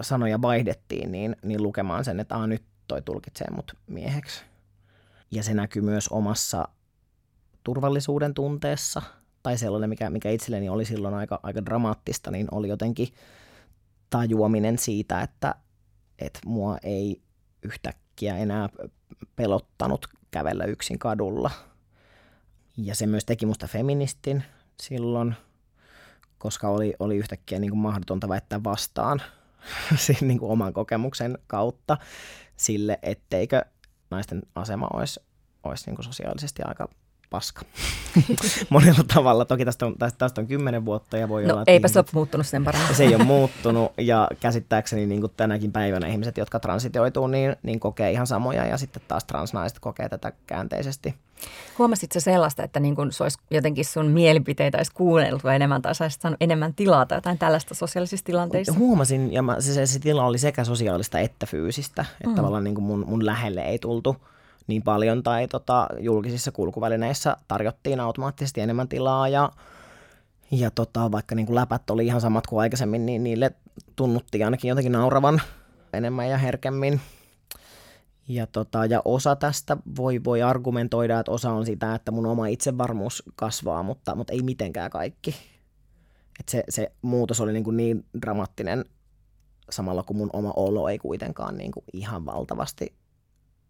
[0.01, 4.43] sanoja vaihdettiin, niin, niin lukemaan sen, että nyt toi tulkitsee mut mieheksi.
[5.31, 6.67] Ja se näkyy myös omassa
[7.63, 9.01] turvallisuuden tunteessa,
[9.43, 13.07] tai sellainen, mikä, mikä itselleni oli silloin aika, aika dramaattista, niin oli jotenkin
[14.09, 15.55] tajuaminen siitä, että,
[16.19, 17.21] että mua ei
[17.63, 18.69] yhtäkkiä enää
[19.35, 21.51] pelottanut kävellä yksin kadulla.
[22.77, 24.43] Ja se myös teki musta feministin
[24.81, 25.35] silloin,
[26.37, 29.21] koska oli, oli yhtäkkiä niin kuin mahdotonta väittää vastaan
[29.95, 31.97] siinä niin kuin oman kokemuksen kautta
[32.57, 33.61] sille, etteikö
[34.11, 35.19] naisten asema olisi,
[35.63, 36.89] olisi niin kuin sosiaalisesti aika
[37.29, 37.61] paska.
[38.69, 39.45] Monella tavalla.
[39.45, 41.63] Toki tästä on, tästä, tästä on kymmenen vuotta ja voi no, olla...
[41.67, 42.95] eipä se ole muuttunut sen paremmin.
[42.95, 47.79] Se ei ole muuttunut ja käsittääkseni niin kuin tänäkin päivänä ihmiset, jotka transitioituu, niin, niin
[47.79, 51.15] kokee ihan samoja ja sitten taas transnaiset kokee tätä käänteisesti.
[51.77, 56.21] Huomasitko sellaista, että niin kun se olisi jotenkin sun mielipiteitä olisi kuunneltu enemmän tai saisit
[56.21, 58.73] saanut enemmän tilaa tai jotain tällaista sosiaalisissa tilanteissa?
[58.73, 62.35] Huomasin ja mä, se, se, se tila oli sekä sosiaalista että fyysistä, että mm.
[62.35, 64.15] tavallaan niin kuin mun, mun lähelle ei tultu–
[64.67, 69.51] niin paljon tai tota, julkisissa kulkuvälineissä tarjottiin automaattisesti enemmän tilaa ja,
[70.51, 73.51] ja tota, vaikka niin kuin läpät oli ihan samat kuin aikaisemmin, niin niille
[73.95, 75.41] tunnuttiin ainakin jotenkin nauravan
[75.93, 77.01] enemmän ja herkemmin.
[78.27, 82.47] Ja, tota, ja osa tästä voi, voi argumentoida, että osa on sitä, että mun oma
[82.47, 85.35] itsevarmuus kasvaa, mutta, mutta ei mitenkään kaikki.
[86.39, 88.85] Et se, se muutos oli niin, kuin niin dramaattinen
[89.69, 92.93] samalla kun mun oma olo ei kuitenkaan niin kuin ihan valtavasti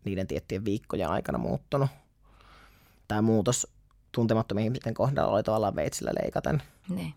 [0.08, 1.90] niiden tiettyjen viikkojen aikana muuttunut.
[3.08, 3.68] Tämä muutos
[4.12, 6.62] tuntemattomien ihmisten kohdalla oli tavallaan veitsillä leikaten.
[6.90, 7.14] Niin.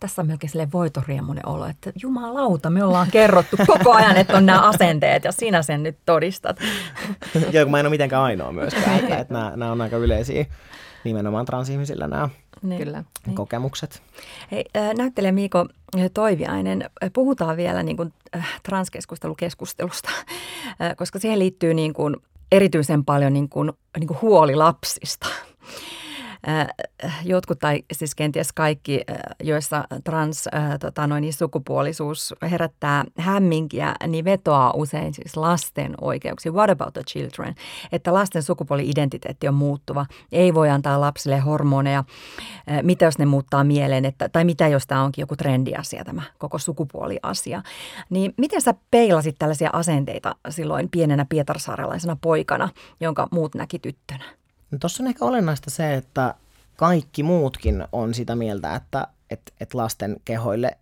[0.00, 4.46] Tässä on melkein silleen voitoriemunen olo, että jumalauta, me ollaan kerrottu koko ajan, että on
[4.46, 6.56] nämä asenteet ja sinä sen nyt todistat.
[7.52, 10.46] Joo, kun mä en ole mitenkään ainoa myöskään, että, että nämä, nämä on aika yleisiä
[11.04, 12.28] nimenomaan transihmisillä nämä
[12.62, 12.78] niin.
[12.78, 13.04] Kyllä.
[13.34, 14.02] kokemukset.
[14.52, 14.64] Hei,
[14.96, 15.66] näyttelijä Miiko
[16.14, 18.12] Toiviainen, puhutaan vielä niin kuin
[18.62, 20.10] transkeskustelukeskustelusta,
[20.98, 22.16] koska siihen liittyy niin kuin
[22.52, 25.26] erityisen paljon niin kuin, niin kuin huoli lapsista.
[27.24, 29.00] Jotkut tai siis kenties kaikki,
[29.42, 30.48] joissa trans
[30.80, 36.54] tota noin, niin sukupuolisuus herättää hämminkiä, niin vetoaa usein siis lasten oikeuksiin.
[36.54, 37.54] What about the children?
[37.92, 40.06] Että lasten sukupuoli-identiteetti on muuttuva.
[40.32, 42.04] Ei voi antaa lapsille hormoneja.
[42.82, 44.04] Mitä jos ne muuttaa mieleen?
[44.04, 47.62] Että, tai mitä jos tämä onkin joku trendiasia, tämä koko sukupuoliasia.
[48.10, 52.68] Niin miten sä peilasit tällaisia asenteita silloin pienenä pietarsaarelaisena poikana,
[53.00, 54.24] jonka muut näki tyttönä?
[54.70, 56.34] No Tuossa on ehkä olennaista se, että
[56.76, 60.78] kaikki muutkin on sitä mieltä, että et, et lasten kehoille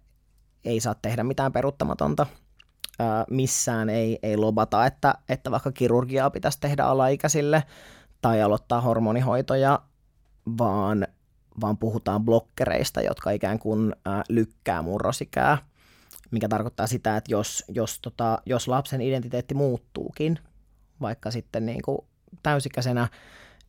[0.64, 2.26] ei saa tehdä mitään peruuttamatonta.
[3.30, 7.62] Missään ei, ei lobata, että, että vaikka kirurgiaa pitäisi tehdä alaikäisille
[8.22, 9.80] tai aloittaa hormonihoitoja,
[10.58, 11.06] vaan,
[11.60, 15.58] vaan puhutaan blokkereista, jotka ikään kuin ö, lykkää murrosikää,
[16.30, 20.38] mikä tarkoittaa sitä, että jos, jos, tota, jos lapsen identiteetti muuttuukin,
[21.00, 21.98] vaikka sitten niin kuin
[22.42, 23.08] täysikäisenä,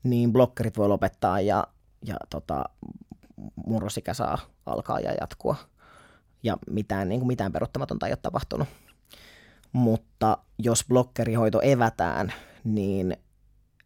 [0.06, 1.68] niin blokkerit voi lopettaa ja,
[2.06, 2.64] ja tota,
[3.66, 5.56] murrosikä saa alkaa ja jatkua.
[6.44, 8.68] ja mitään, niin kuin mitään peruuttamatonta ei ole tapahtunut.
[9.72, 13.18] Mutta jos blokkerihoito evätään, niin,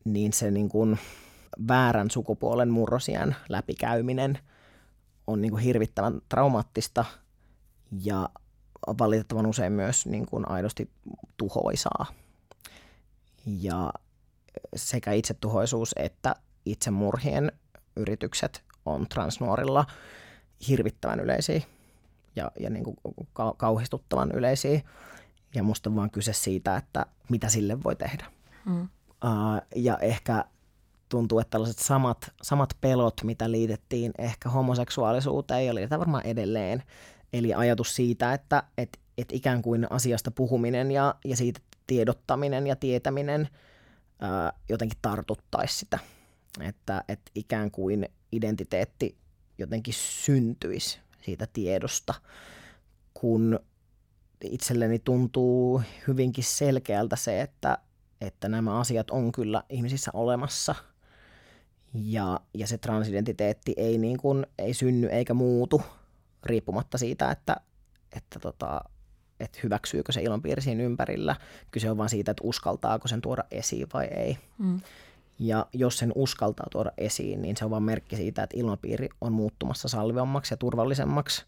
[0.05, 0.99] niin se niin kuin
[1.67, 4.39] väärän sukupuolen murrosiän läpikäyminen
[5.27, 7.05] on niin kuin hirvittävän traumaattista
[8.03, 8.29] ja
[8.99, 10.89] valitettavan usein myös niin kuin aidosti
[11.37, 12.05] tuhoisaa.
[13.45, 13.93] Ja
[14.75, 17.51] sekä itsetuhoisuus että itsemurhien
[17.95, 19.85] yritykset on transnuorilla
[20.67, 21.61] hirvittävän yleisiä
[22.35, 22.97] ja, ja niin kuin
[23.57, 24.81] kauhistuttavan yleisiä.
[25.55, 28.25] Ja musta on vaan kyse siitä, että mitä sille voi tehdä.
[28.65, 28.81] Mm.
[28.81, 30.45] Uh, ja ehkä
[31.09, 36.83] tuntuu, että tällaiset samat, samat pelot, mitä liitettiin ehkä homoseksuaalisuuteen ja liitetään varmaan edelleen.
[37.33, 42.75] Eli ajatus siitä, että et, et ikään kuin asiasta puhuminen ja, ja siitä tiedottaminen ja
[42.75, 43.49] tietäminen
[44.19, 45.99] ää, jotenkin tartuttaisi sitä.
[46.61, 49.17] Että et ikään kuin identiteetti
[49.57, 52.13] jotenkin syntyisi siitä tiedosta,
[53.13, 53.59] kun
[54.43, 57.77] itselleni tuntuu hyvinkin selkeältä se, että,
[58.21, 60.75] että nämä asiat on kyllä ihmisissä olemassa–
[61.93, 65.81] ja, ja se transidentiteetti ei, niin kuin, ei synny eikä muutu
[66.43, 67.55] riippumatta siitä, että,
[68.17, 68.81] että, tota,
[69.39, 71.35] että hyväksyykö se ilmapiiri siinä ympärillä.
[71.71, 74.37] Kyse on vain siitä, että uskaltaako sen tuoda esiin vai ei.
[74.57, 74.81] Mm.
[75.39, 79.31] Ja jos sen uskaltaa tuoda esiin, niin se on vain merkki siitä, että ilmapiiri on
[79.33, 81.45] muuttumassa salvivammaksi ja turvallisemmaksi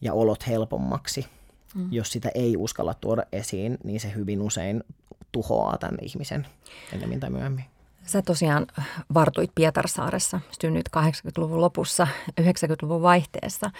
[0.00, 1.26] ja olot helpommaksi.
[1.74, 1.88] Mm.
[1.92, 4.84] Jos sitä ei uskalla tuoda esiin, niin se hyvin usein
[5.32, 6.46] tuhoaa tämän ihmisen
[6.92, 7.64] ennemmin tai myöhemmin.
[8.08, 8.66] Sä tosiaan
[9.14, 12.06] vartuit Pietarsaaressa, synnyt 80-luvun lopussa,
[12.40, 13.70] 90-luvun vaihteessa.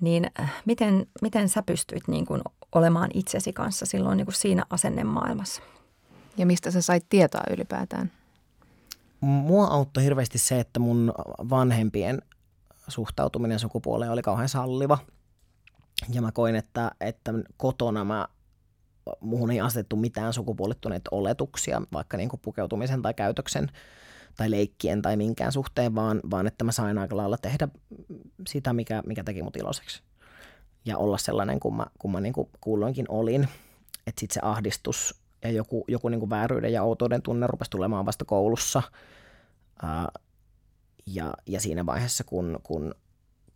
[0.00, 2.42] Niin äh, miten, miten sä pystyit niin kuin
[2.72, 5.62] olemaan itsesi kanssa silloin niin kuin siinä asennemaailmassa?
[6.36, 8.10] Ja mistä sä sait tietoa ylipäätään?
[9.20, 11.12] Mua auttoi hirveästi se, että mun
[11.50, 12.22] vanhempien
[12.88, 14.98] suhtautuminen sukupuoleen oli kauhean salliva.
[16.08, 18.28] Ja mä koin, että, että kotona mä
[19.20, 23.68] muuhun ei asetettu mitään sukupuolittuneita oletuksia, vaikka niin kuin pukeutumisen tai käytöksen
[24.36, 27.68] tai leikkien tai minkään suhteen, vaan, vaan että mä sain aika lailla tehdä
[28.48, 30.02] sitä, mikä, mikä teki mut iloiseksi.
[30.84, 33.48] Ja olla sellainen, kun mä, kun mä niin kuin kuulloinkin olin.
[34.06, 38.06] Että sitten se ahdistus ja joku, joku niin kuin vääryyden ja outouden tunne rupesi tulemaan
[38.06, 38.82] vasta koulussa.
[39.82, 40.08] Ää,
[41.06, 42.94] ja, ja siinä vaiheessa, kun, kun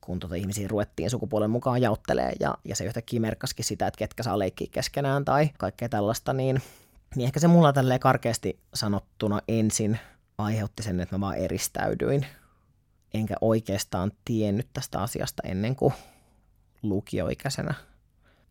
[0.06, 4.22] kun tota ihmisiä ruvettiin sukupuolen mukaan jaottelee ja, ja se yhtäkkiä merkkasikin sitä, että ketkä
[4.22, 6.62] saa leikkiä keskenään tai kaikkea tällaista, niin,
[7.14, 9.98] niin ehkä se mulla tälleen karkeasti sanottuna ensin
[10.38, 12.26] aiheutti sen, että mä vaan eristäydyin.
[13.14, 15.94] Enkä oikeastaan tiennyt tästä asiasta ennen kuin
[16.82, 17.74] lukioikäisenä.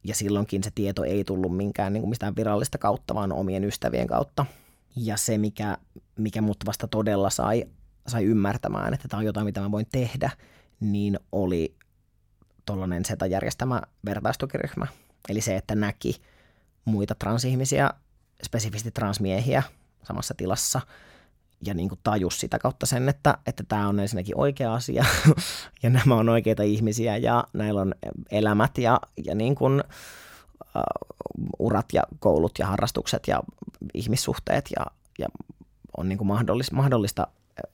[0.04, 4.08] Ja silloinkin se tieto ei tullut minkään niin kuin mistään virallista kautta, vaan omien ystävien
[4.08, 4.46] kautta.
[4.96, 5.78] Ja se, mikä,
[6.18, 7.66] mikä mut vasta todella sai,
[8.08, 10.30] sai ymmärtämään, että tämä on jotain, mitä mä voin tehdä,
[10.80, 11.76] niin oli
[12.66, 14.88] tuollainen SETA järjestämä vertaistukiryhmä.
[15.30, 16.22] Eli se, että näki
[16.86, 17.90] muita transihmisiä,
[18.44, 19.64] spesifisti transmiehiä
[20.04, 20.82] samassa tilassa
[21.66, 25.06] ja niin kuin tajus sitä kautta sen, että, että tämä on ensinnäkin oikea asia
[25.84, 27.96] ja nämä on oikeita ihmisiä ja näillä on
[28.32, 29.84] elämät ja, ja niin kuin,
[30.76, 30.82] uh,
[31.60, 33.44] urat ja koulut ja harrastukset ja
[33.94, 34.86] ihmissuhteet ja,
[35.20, 35.28] ja
[35.98, 37.28] on niin kuin mahdollista, mahdollista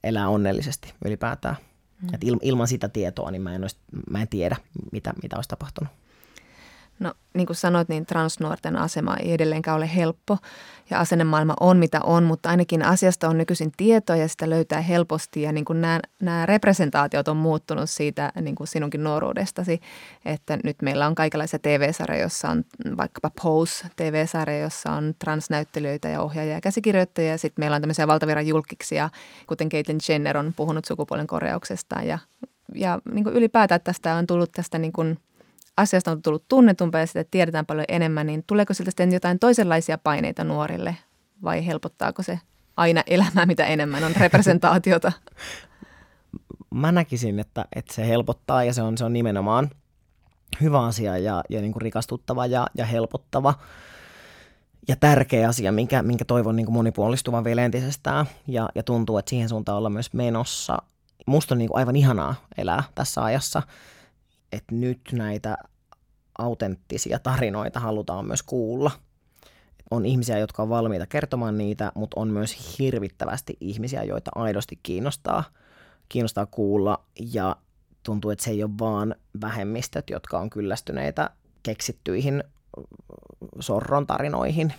[0.03, 1.55] elää onnellisesti ylipäätään.
[2.01, 2.13] Mm.
[2.13, 3.77] Et ilman sitä tietoa niin mä en, olisi,
[4.09, 4.57] mä en tiedä,
[4.91, 5.93] mitä, mitä olisi tapahtunut.
[7.01, 10.37] No niin kuin sanoit, niin transnuorten asema ei edelleenkään ole helppo
[10.89, 15.41] ja asennemaailma on mitä on, mutta ainakin asiasta on nykyisin tietoa ja sitä löytää helposti
[15.41, 19.81] ja niin kuin nämä, nämä representaatiot on muuttunut siitä niin kuin sinunkin nuoruudestasi,
[20.25, 22.65] että nyt meillä on kaikenlaisia TV-sarjoja, jossa on
[22.97, 28.07] vaikkapa Pose TV-sarja, jossa on transnäyttelijöitä ja ohjaajia ja käsikirjoittajia ja sitten meillä on tämmöisiä
[28.07, 29.09] valtavirran julkiksia,
[29.47, 32.19] kuten Caitlyn Jenner on puhunut sukupuolen korjauksesta ja,
[32.75, 35.17] ja niin kuin ylipäätään tästä on tullut tästä niin kuin–
[35.81, 39.97] asiasta on tullut tunnetumpaa ja sitä tiedetään paljon enemmän, niin tuleeko siltä sitten jotain toisenlaisia
[39.97, 40.97] paineita nuorille
[41.43, 42.39] vai helpottaako se
[42.77, 45.11] aina elämää, mitä enemmän on representaatiota?
[46.73, 49.69] Mä näkisin, että, että se helpottaa ja se on, se on nimenomaan
[50.61, 53.53] hyvä asia ja, ja niin kuin rikastuttava ja, ja helpottava
[54.87, 59.29] ja tärkeä asia, minkä, minkä toivon niin kuin monipuolistuvan vielä entisestään ja, ja tuntuu, että
[59.29, 60.77] siihen suuntaan olla myös menossa.
[61.25, 63.61] Musta on niin kuin aivan ihanaa elää tässä ajassa
[64.51, 65.57] että nyt näitä
[66.37, 68.91] autenttisia tarinoita halutaan myös kuulla.
[69.91, 75.43] On ihmisiä, jotka on valmiita kertomaan niitä, mutta on myös hirvittävästi ihmisiä, joita aidosti kiinnostaa,
[76.09, 77.05] kiinnostaa kuulla.
[77.33, 77.55] Ja
[78.03, 81.29] tuntuu, että se ei ole vaan vähemmistöt, jotka on kyllästyneitä
[81.63, 82.43] keksittyihin
[83.59, 84.73] sorron tarinoihin,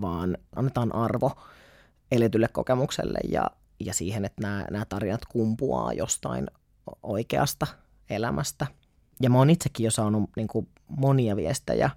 [0.00, 1.32] vaan annetaan arvo
[2.12, 6.46] eletylle kokemukselle ja, ja siihen, että nämä, nämä tarinat kumpuaa jostain
[7.02, 7.66] oikeasta
[8.10, 8.66] elämästä.
[9.22, 11.90] Ja mä oon itsekin jo saanut niin kuin monia viestejä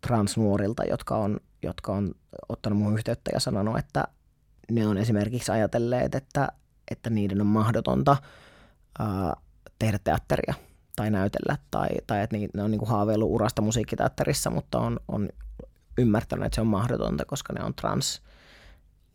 [0.00, 2.14] transnuorilta, jotka on, jotka on
[2.48, 4.04] ottanut mun yhteyttä ja sanonut, että
[4.70, 6.48] ne on esimerkiksi ajatelleet, että,
[6.90, 8.16] että niiden on mahdotonta
[8.98, 9.34] ää,
[9.78, 10.54] tehdä teatteria
[10.96, 15.28] tai näytellä, tai, tai että ne on niin kuin haaveillut urasta musiikkiteatterissa, mutta on, on
[15.98, 18.22] ymmärtänyt, että se on mahdotonta, koska ne on trans.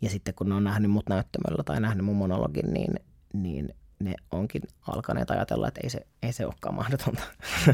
[0.02, 3.00] Ja sitten kun ne on nähnyt mut näyttämöllä tai nähnyt mun monologin, niin,
[3.34, 7.24] niin ne onkin alkaneet ajatella, että ei se, ei se olekaan mahdotonta.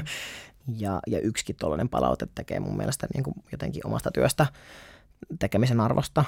[0.78, 4.46] ja, ja yksikin tuollainen palaute tekee mun mielestä niin kuin jotenkin omasta työstä
[5.40, 6.26] tekemisen arvosta,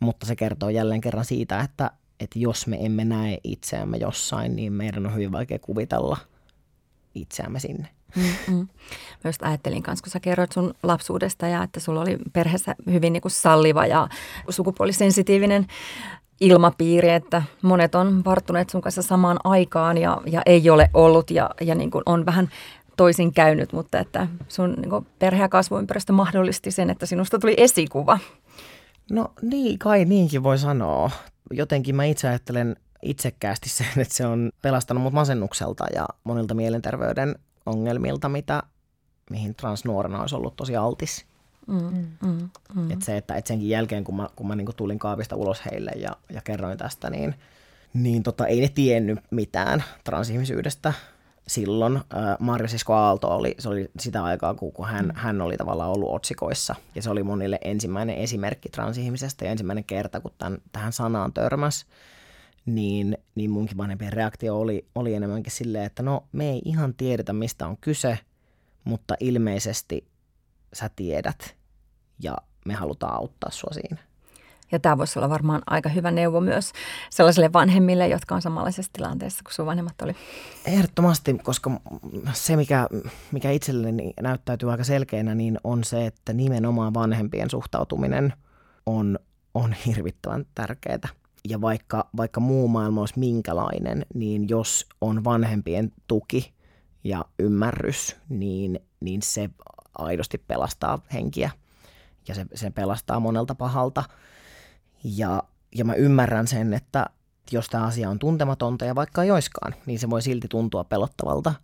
[0.00, 4.72] mutta se kertoo jälleen kerran siitä, että, että jos me emme näe itseämme jossain, niin
[4.72, 6.16] meidän on hyvin vaikea kuvitella
[7.14, 7.88] itseämme sinne.
[8.16, 8.68] Mm-mm.
[9.24, 13.20] Myös ajattelin kanssa, kun sä kerroit sun lapsuudesta ja että sulla oli perheessä hyvin niin
[13.20, 14.08] kuin salliva ja
[14.48, 15.66] sukupuolisensitiivinen
[16.40, 21.50] ilmapiiri, että monet on varttuneet sun kanssa samaan aikaan ja, ja ei ole ollut ja,
[21.60, 22.48] ja niin kuin on vähän
[22.96, 27.54] toisin käynyt, mutta että sun niin kuin perhe- ja kasvuympäristö mahdollisti sen, että sinusta tuli
[27.56, 28.18] esikuva.
[29.10, 31.10] No niin, kai niinkin voi sanoa.
[31.50, 37.34] Jotenkin mä itse ajattelen itsekkäästi sen, että se on pelastanut mut masennukselta ja monilta mielenterveyden
[37.66, 38.62] ongelmilta, mitä,
[39.30, 41.26] mihin transnuorena olisi ollut tosi altis.
[41.66, 42.90] Mm, mm, mm.
[42.90, 45.90] Et se, että et senkin jälkeen, kun mä, kun mä niinku tulin kaapista ulos heille
[45.96, 47.34] ja, ja kerroin tästä, niin,
[47.94, 50.92] niin tota, ei ne tiennyt mitään transihmisyydestä
[51.46, 51.96] silloin.
[51.96, 55.12] Äh, Marja Sisko Aalto oli, se oli sitä aikaa, kun, kun hän, mm.
[55.14, 56.74] hän oli tavallaan ollut otsikoissa.
[56.94, 61.86] Ja se oli monille ensimmäinen esimerkki transihmisestä ja ensimmäinen kerta, kun tämän, tähän sanaan törmäs.
[62.66, 67.32] Niin, niin munkin vanhempien reaktio oli, oli enemmänkin silleen, että no me ei ihan tiedetä,
[67.32, 68.18] mistä on kyse,
[68.84, 70.06] mutta ilmeisesti
[70.72, 71.56] sä tiedät
[72.22, 73.96] ja me halutaan auttaa sua siinä.
[74.72, 76.72] Ja tämä voisi olla varmaan aika hyvä neuvo myös
[77.10, 80.16] sellaisille vanhemmille, jotka on samanlaisessa tilanteessa kuin sun vanhemmat oli.
[80.66, 81.80] Ehdottomasti, koska
[82.32, 82.88] se, mikä,
[83.32, 88.32] mikä itselleni näyttäytyy aika selkeänä, niin on se, että nimenomaan vanhempien suhtautuminen
[88.86, 89.18] on,
[89.54, 91.08] on hirvittävän tärkeää.
[91.48, 96.54] Ja vaikka, vaikka muu maailma olisi minkälainen, niin jos on vanhempien tuki
[97.04, 99.50] ja ymmärrys, niin, niin se
[99.98, 101.50] aidosti pelastaa henkiä
[102.28, 104.04] ja se, se pelastaa monelta pahalta.
[105.04, 105.42] Ja,
[105.74, 107.06] ja mä ymmärrän sen, että
[107.52, 111.54] jos tämä asia on tuntematonta ja vaikka ei oiskaan, niin se voi silti tuntua pelottavalta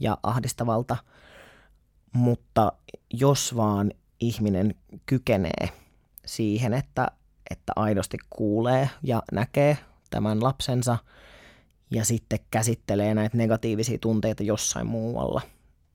[0.00, 0.96] ja ahdistavalta.
[2.12, 2.72] Mutta
[3.10, 4.74] jos vaan ihminen
[5.06, 5.68] kykenee
[6.26, 7.10] siihen, että,
[7.50, 9.78] että aidosti kuulee ja näkee
[10.10, 10.98] tämän lapsensa
[11.90, 15.40] ja sitten käsittelee näitä negatiivisia tunteita jossain muualla.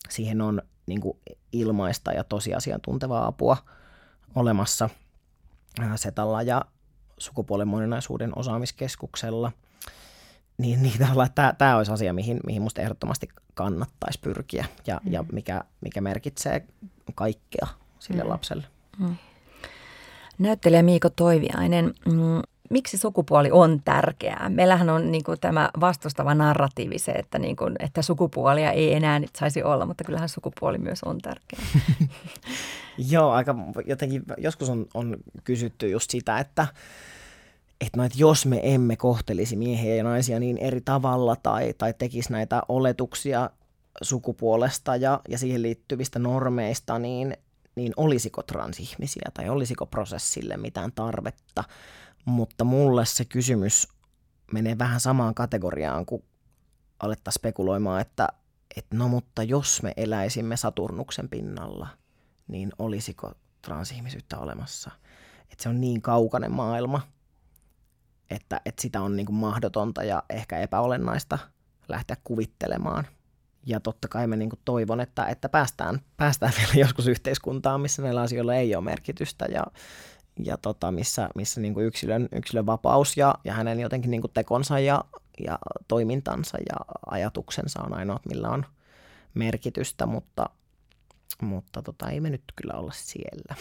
[0.09, 1.17] Siihen on niin kuin
[1.51, 3.57] ilmaista ja tosiasian tuntevaa apua
[4.35, 4.89] olemassa
[5.95, 6.65] Setalla ja
[7.17, 9.51] sukupuolen moninaisuuden osaamiskeskuksella.
[10.57, 10.99] Niin, niin
[11.35, 15.11] tämä, tämä olisi asia, mihin, mihin musta ehdottomasti kannattaisi pyrkiä ja, mm.
[15.11, 16.67] ja mikä, mikä merkitsee
[17.15, 17.67] kaikkea
[17.99, 18.29] sille mm.
[18.29, 18.67] lapselle.
[18.99, 19.15] Mm.
[20.43, 24.49] Näyttelijä Miiko Toiviainen, mm, miksi sukupuoli on tärkeää?
[24.49, 29.19] Meillähän on niin kuin, tämä vastustava narratiivi se, että, niin kuin, että sukupuolia ei enää
[29.19, 31.59] nyt saisi olla, mutta kyllähän sukupuoli myös on tärkeä.
[33.11, 36.67] Joo, aika jotenkin joskus on, on kysytty just sitä, että,
[37.81, 41.93] että, no, että jos me emme kohtelisi miehiä ja naisia niin eri tavalla tai, tai
[41.97, 43.49] tekisi näitä oletuksia
[44.01, 47.37] sukupuolesta ja, ja siihen liittyvistä normeista, niin,
[47.75, 51.63] niin olisiko transihmisiä tai olisiko prosessille mitään tarvetta–
[52.25, 53.87] mutta mulle se kysymys
[54.51, 56.23] menee vähän samaan kategoriaan, kun
[56.99, 58.27] alettaisiin spekuloimaan, että,
[58.77, 61.87] että no mutta jos me eläisimme Saturnuksen pinnalla,
[62.47, 63.31] niin olisiko
[63.61, 64.91] transihmisyyttä olemassa?
[65.51, 67.01] Että se on niin kaukainen maailma,
[68.29, 71.39] että, että sitä on niin kuin mahdotonta ja ehkä epäolennaista
[71.89, 73.07] lähteä kuvittelemaan.
[73.65, 78.01] Ja totta kai mä niin kuin toivon, että, että päästään, päästään vielä joskus yhteiskuntaan, missä
[78.01, 79.63] näillä asioilla ei ole merkitystä ja,
[80.43, 84.33] ja tota, missä, missä niin kuin yksilön, yksilön vapaus ja, ja hänen jotenkin niin kuin
[84.33, 85.03] tekonsa ja,
[85.47, 88.65] ja toimintansa ja ajatuksensa on ainoat, millä on
[89.33, 90.49] merkitystä, mutta,
[91.41, 93.55] mutta tota, ei me nyt kyllä olla siellä.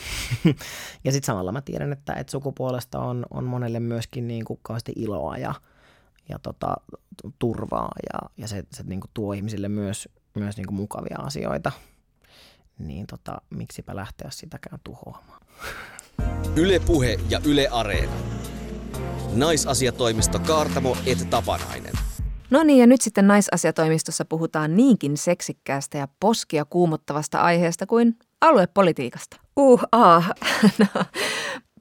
[1.05, 4.61] ja sitten samalla mä tiedän, että, että sukupuolesta on, on monelle myöskin niin kuin
[4.97, 5.55] iloa ja,
[6.29, 6.75] ja tota,
[7.39, 11.73] turvaa ja, ja se, se niin kuin tuo ihmisille myös, myös niin kuin mukavia asioita.
[12.79, 15.43] Niin tota, miksipä lähteä sitäkään tuhoamaan.
[16.57, 18.13] Ylepuhe ja Yle Areena.
[19.35, 21.93] Naisasiatoimisto Kaartamo et Tapanainen.
[22.51, 29.37] No niin, ja nyt sitten naisasiatoimistossa puhutaan niinkin seksikkäästä ja poskia kuumottavasta aiheesta kuin aluepolitiikasta.
[29.57, 30.31] Uh, ah.
[30.79, 30.87] no,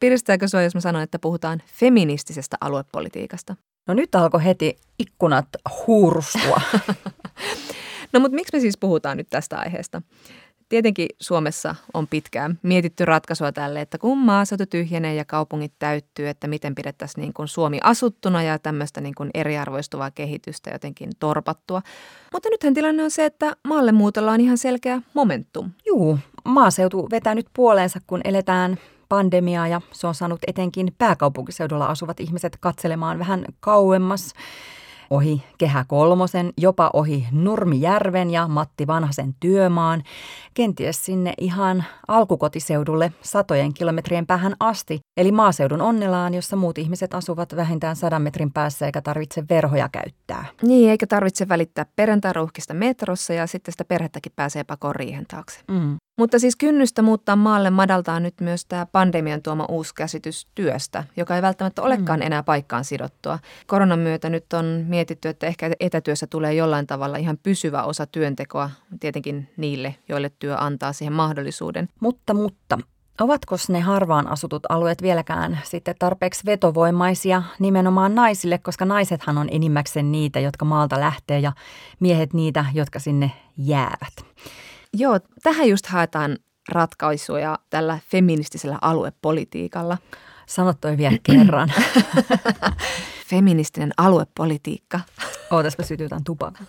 [0.01, 3.55] piristääkö sinua, jos mä sanon, että puhutaan feministisestä aluepolitiikasta?
[3.87, 5.47] No nyt alkoi heti ikkunat
[5.87, 6.61] huurustua.
[8.13, 10.01] No mutta miksi me siis puhutaan nyt tästä aiheesta?
[10.69, 16.47] Tietenkin Suomessa on pitkään mietitty ratkaisua tälle, että kun maaseutu tyhjenee ja kaupungit täyttyy, että
[16.47, 21.81] miten pidettäisiin niin kuin Suomi asuttuna ja tämmöistä niin kuin eriarvoistuvaa kehitystä jotenkin torpattua.
[22.33, 25.71] Mutta nythän tilanne on se, että maalle muutolla on ihan selkeä momentum.
[25.85, 28.77] Juu, maaseutu vetää nyt puoleensa, kun eletään
[29.11, 34.33] pandemiaa ja se on saanut etenkin pääkaupunkiseudulla asuvat ihmiset katselemaan vähän kauemmas
[35.11, 40.03] ohi Kehä Kolmosen, jopa ohi Nurmijärven ja Matti Vanhasen työmaan,
[40.53, 47.55] kenties sinne ihan alkukotiseudulle satojen kilometrien päähän asti, eli maaseudun onnelaan, jossa muut ihmiset asuvat
[47.55, 50.45] vähintään sadan metrin päässä eikä tarvitse verhoja käyttää.
[50.61, 55.59] Niin, eikä tarvitse välittää perjantairuuhkista metrossa ja sitten sitä perhettäkin pääsee pakoon riihen taakse.
[55.67, 55.97] Mm.
[56.17, 61.35] Mutta siis kynnystä muuttaa maalle madaltaa nyt myös tämä pandemian tuoma uusi käsitys työstä, joka
[61.35, 62.25] ei välttämättä olekaan mm.
[62.25, 63.39] enää paikkaan sidottua.
[63.67, 68.69] Koronan myötä nyt on mietitty, että ehkä etätyössä tulee jollain tavalla ihan pysyvä osa työntekoa,
[68.99, 71.89] tietenkin niille, joille työ antaa siihen mahdollisuuden.
[71.99, 72.77] Mutta, mutta,
[73.21, 80.11] Ovatko ne harvaan asutut alueet vieläkään sitten tarpeeksi vetovoimaisia nimenomaan naisille, koska naisethan on enimmäkseen
[80.11, 81.51] niitä, jotka maalta lähtee ja
[81.99, 84.25] miehet niitä, jotka sinne jäävät.
[84.97, 86.37] Joo, tähän just haetaan
[86.69, 89.97] ratkaisuja tällä feministisellä aluepolitiikalla.
[90.45, 91.73] Sano toi vielä kerran.
[93.29, 94.99] Feministinen aluepolitiikka.
[95.51, 96.67] Ootas, mä sytytän tupakan.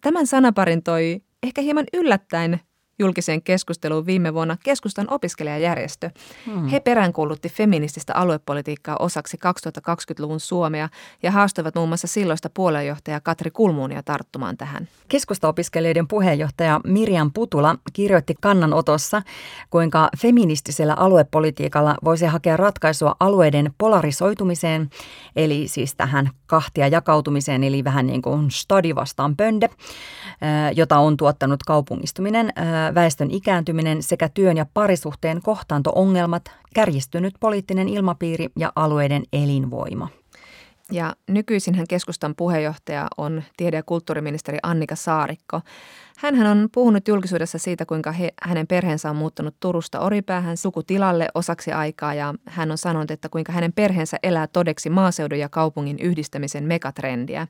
[0.00, 2.60] Tämän sanaparin toi ehkä hieman yllättäen
[2.98, 6.10] julkiseen keskusteluun viime vuonna keskustan opiskelijajärjestö.
[6.46, 6.68] Hmm.
[6.68, 9.38] He peräänkuulutti feminististä aluepolitiikkaa osaksi
[9.80, 10.88] 2020-luvun Suomea
[11.22, 14.88] ja haastoivat muun muassa silloista puoluejohtaja Katri Kulmuunia tarttumaan tähän.
[15.08, 19.22] Keskustaopiskelijoiden puheenjohtaja Mirjam Putula kirjoitti kannanotossa,
[19.70, 24.90] kuinka feministisellä aluepolitiikalla voisi hakea ratkaisua alueiden polarisoitumiseen,
[25.36, 29.70] eli siis tähän kahtia jakautumiseen, eli vähän niin kuin stadi vastaan pönde,
[30.74, 32.52] jota on tuottanut kaupungistuminen
[32.94, 40.08] väestön ikääntyminen sekä työn ja parisuhteen kohtaanto-ongelmat, kärjistynyt poliittinen ilmapiiri ja alueiden elinvoima.
[40.92, 45.60] Ja nykyisinhän keskustan puheenjohtaja on tiede- ja kulttuuriministeri Annika Saarikko.
[46.18, 51.72] Hän on puhunut julkisuudessa siitä, kuinka he, hänen perheensä on muuttanut Turusta Oripäähän sukutilalle osaksi
[51.72, 56.64] aikaa ja hän on sanonut, että kuinka hänen perheensä elää todeksi maaseudun ja kaupungin yhdistämisen
[56.64, 57.46] megatrendiä.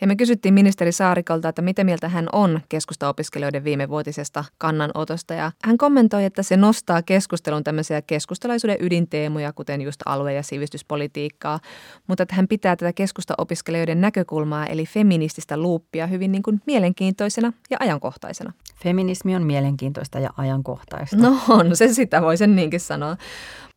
[0.00, 5.34] Ja me kysyttiin ministeri Saarikolta, että mitä mieltä hän on keskustaopiskelijoiden viimevuotisesta kannanotosta.
[5.34, 11.60] Ja hän kommentoi, että se nostaa keskustelun tämmöisiä keskustalaisuuden ydinteemoja, kuten just alue- ja sivistyspolitiikkaa.
[12.06, 17.76] Mutta että hän pitää tätä keskustaopiskelijoiden näkökulmaa, eli feminististä luuppia, hyvin niin kuin mielenkiintoisena ja
[17.80, 18.52] ajankohtaisena.
[18.82, 21.16] Feminismi on mielenkiintoista ja ajankohtaista.
[21.16, 23.16] No on, se sitä voi sen niinkin sanoa.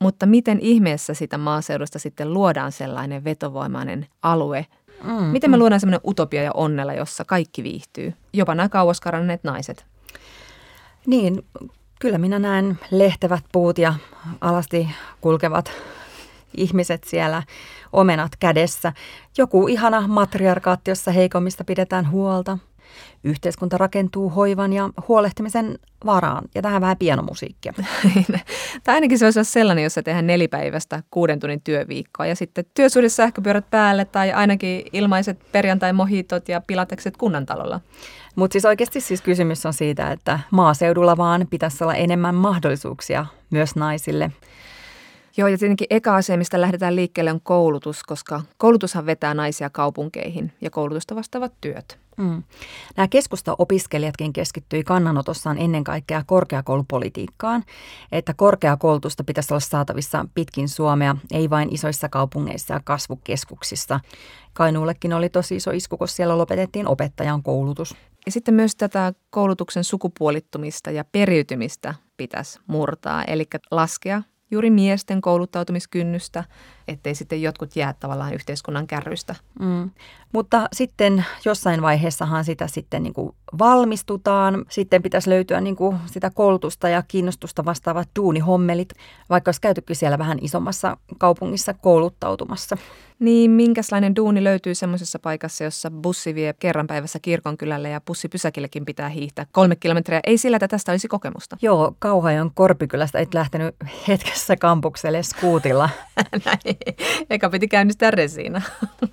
[0.04, 4.66] Mutta miten ihmeessä sitä maaseudusta sitten luodaan sellainen vetovoimainen alue,
[5.04, 5.60] Mm, Miten me mm.
[5.60, 8.14] luodaan semmoinen utopia ja onnella, jossa kaikki viihtyy?
[8.34, 9.86] Jopa nämä kauas karanneet naiset.
[11.06, 11.46] Niin,
[12.00, 13.94] kyllä minä näen lehtevät puut ja
[14.42, 14.90] alasti
[15.22, 15.72] kulkevat
[16.58, 17.44] ihmiset siellä
[17.94, 18.94] omenat kädessä.
[19.38, 22.58] Joku ihana matriarkaatti, jossa heikommista pidetään huolta.
[23.24, 26.46] Yhteiskunta rakentuu hoivan ja huolehtimisen varaan.
[26.56, 27.74] Ja tähän vähän pianomusiikkia.
[28.84, 33.70] tai ainakin se olisi sellainen, jossa tehdään nelipäivästä kuuden tunnin työviikkoa ja sitten työsuhde sähköpyörät
[33.72, 37.80] päälle tai ainakin ilmaiset perjantai-mohitot ja pilatekset kunnantalolla.
[38.36, 43.76] Mutta siis oikeasti siis kysymys on siitä, että maaseudulla vaan pitäisi olla enemmän mahdollisuuksia myös
[43.76, 44.32] naisille.
[45.40, 50.54] Joo, ja tietenkin eka asia, mistä lähdetään liikkeelle, on koulutus, koska koulutushan vetää naisia kaupunkeihin
[50.62, 52.00] ja koulutusta vastaavat työt.
[52.18, 52.44] Mm.
[52.98, 57.64] Nämä keskusta-opiskelijatkin keskittyi kannanotossaan ennen kaikkea korkeakoulupolitiikkaan,
[58.12, 64.00] että korkeakoulutusta pitäisi olla saatavissa pitkin Suomea, ei vain isoissa kaupungeissa ja kasvukeskuksissa.
[64.54, 67.96] Kainuullekin oli tosi iso isku, kun siellä lopetettiin opettajan koulutus.
[68.26, 74.22] Ja sitten myös tätä koulutuksen sukupuolittumista ja periytymistä pitäisi murtaa, eli laskea
[74.52, 76.44] juuri miesten kouluttautumiskynnystä,
[76.90, 79.36] ettei sitten jotkut jää tavallaan yhteiskunnan kärrystä.
[79.60, 79.90] Mm.
[80.34, 84.66] Mutta sitten jossain vaiheessahan sitä sitten niin kuin valmistutaan.
[84.70, 88.90] Sitten pitäisi löytyä niin kuin sitä koulutusta ja kiinnostusta vastaavat duunihommelit,
[89.30, 92.78] vaikka olisi käytykin siellä vähän isommassa kaupungissa kouluttautumassa.
[93.20, 99.10] Niin, minkälainen duuni löytyy semmoisessa paikassa, jossa bussi vie kerran päivässä kirkonkylälle ja bussipysäkillekin pitää
[99.10, 100.20] hiihtää kolme kilometriä?
[100.24, 101.58] Ei sillä, että tästä olisi kokemusta.
[101.62, 103.76] Joo, Kauhajon Korpikylästä et lähtenyt
[104.08, 105.90] hetkessä kampukselle skuutilla.
[106.46, 106.78] Näin,
[107.30, 108.62] eikä piti käynnistää resiina.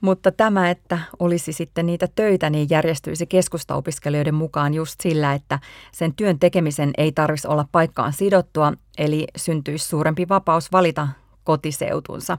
[0.00, 5.58] Mutta tämä, että olisi sitten niitä töitä, niin järjestyisi keskustaopiskelijoiden mukaan just sillä, että
[5.92, 11.08] sen työn tekemisen ei tarvitsisi olla paikkaan sidottua, eli syntyisi suurempi vapaus valita
[11.44, 12.38] kotiseutunsa.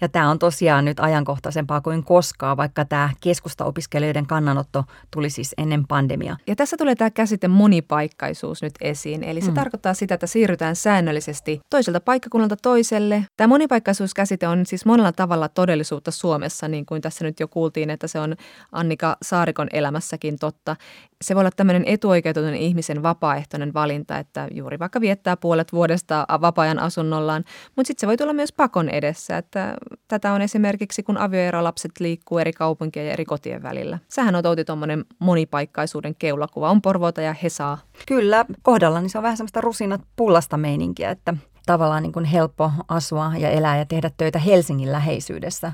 [0.00, 5.86] Ja tämä on tosiaan nyt ajankohtaisempaa kuin koskaan, vaikka tämä keskustaopiskelijoiden kannanotto tuli siis ennen
[5.86, 6.36] pandemia.
[6.46, 9.24] Ja tässä tulee tämä käsite monipaikkaisuus nyt esiin.
[9.24, 9.54] Eli se mm.
[9.54, 13.26] tarkoittaa sitä, että siirrytään säännöllisesti toiselta paikkakunnalta toiselle.
[13.36, 18.06] Tämä monipaikkaisuuskäsite on siis monella tavalla todellisuutta Suomessa, niin kuin tässä nyt jo kuultiin, että
[18.06, 18.36] se on
[18.72, 20.76] Annika Saarikon elämässäkin totta.
[21.22, 26.78] Se voi olla tämmöinen etuoikeutetun ihmisen vapaaehtoinen valinta, että juuri vaikka viettää puolet vuodesta vapaa-ajan
[26.78, 27.44] asunnollaan,
[27.76, 29.76] mutta sitten se voi tulla myös pakon edessä, että
[30.08, 33.98] tätä on esimerkiksi kun avioerolapset liikkuu eri kaupunkien ja eri kotien välillä.
[34.08, 37.78] Sähän on Outi tuommoinen monipaikkaisuuden keulakuva, on Porvoota ja Hesaa.
[38.08, 41.34] Kyllä, kohdalla niin se on vähän semmoista rusinat pullasta meininkiä, että
[41.66, 45.72] tavallaan niin kuin helppo asua ja elää ja tehdä töitä Helsingin läheisyydessä.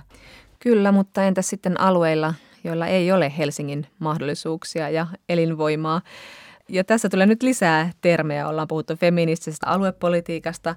[0.59, 2.35] Kyllä, mutta entä sitten alueilla,
[2.65, 6.01] joilla ei ole Helsingin mahdollisuuksia ja elinvoimaa?
[6.69, 8.49] Ja tässä tulee nyt lisää termejä.
[8.49, 10.75] Ollaan puhuttu feministisestä aluepolitiikasta,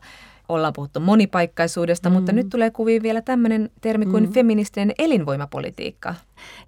[0.50, 2.14] ollaan puhuttu monipaikkaisuudesta, mm.
[2.14, 4.34] mutta nyt tulee kuviin vielä tämmöinen termi kuin mm.
[4.34, 6.16] feministinen elinvoimapolitiikka.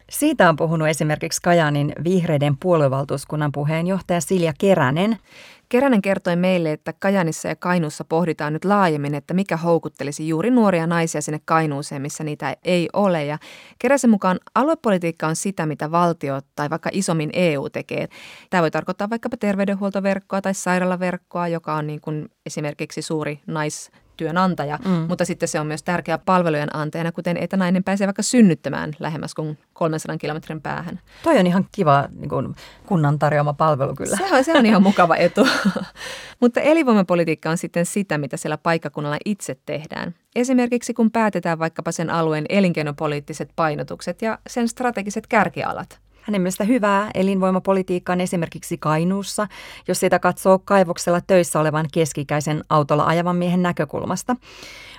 [0.10, 5.18] Siitä on puhunut esimerkiksi Kajanin vihreiden puoluevaltuuskunnan puheenjohtaja Silja Keränen.
[5.70, 10.88] Keränen kertoi meille, että Kajanissa ja Kainuussa pohditaan nyt laajemmin, että mikä houkuttelisi juuri nuoria
[10.88, 13.26] naisia sinne Kainuuseen, missä niitä ei ole.
[13.26, 13.38] Ja
[13.80, 18.08] Keräsen mukaan aluepolitiikka on sitä, mitä valtio tai vaikka isommin EU tekee.
[18.50, 24.80] Tämä voi tarkoittaa vaikkapa terveydenhuoltoverkkoa tai sairaalaverkkoa, joka on niin kuin esimerkiksi suuri nais työnantaja,
[24.86, 24.92] mm.
[24.92, 29.34] mutta sitten se on myös tärkeä palvelujen antajana, kuten että nainen pääsee vaikka synnyttämään lähemmäs
[29.34, 31.00] kuin 300 kilometrin päähän.
[31.24, 32.56] Toi on ihan kiva niin kuin
[32.86, 34.18] kunnan tarjoama palvelu kyllä.
[34.18, 35.48] Se on, se on ihan mukava etu.
[36.42, 40.16] mutta elinvoimapolitiikka on sitten sitä, mitä siellä paikkakunnalla itse tehdään.
[40.36, 46.00] Esimerkiksi kun päätetään vaikkapa sen alueen elinkeinopoliittiset painotukset ja sen strategiset kärkialat.
[46.28, 49.48] Hänen mielestä hyvää elinvoimapolitiikkaa on esimerkiksi Kainuussa,
[49.88, 54.36] jos sitä katsoo kaivoksella töissä olevan keskikäisen autolla ajavan miehen näkökulmasta.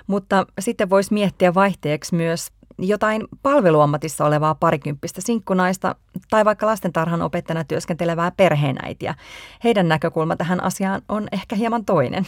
[0.07, 5.95] Mutta sitten voisi miettiä vaihteeksi myös jotain palveluammatissa olevaa parikymppistä sinkkunaista
[6.29, 9.15] tai vaikka lastentarhan opettajana työskentelevää perheenäitiä.
[9.63, 12.25] Heidän näkökulma tähän asiaan on ehkä hieman toinen.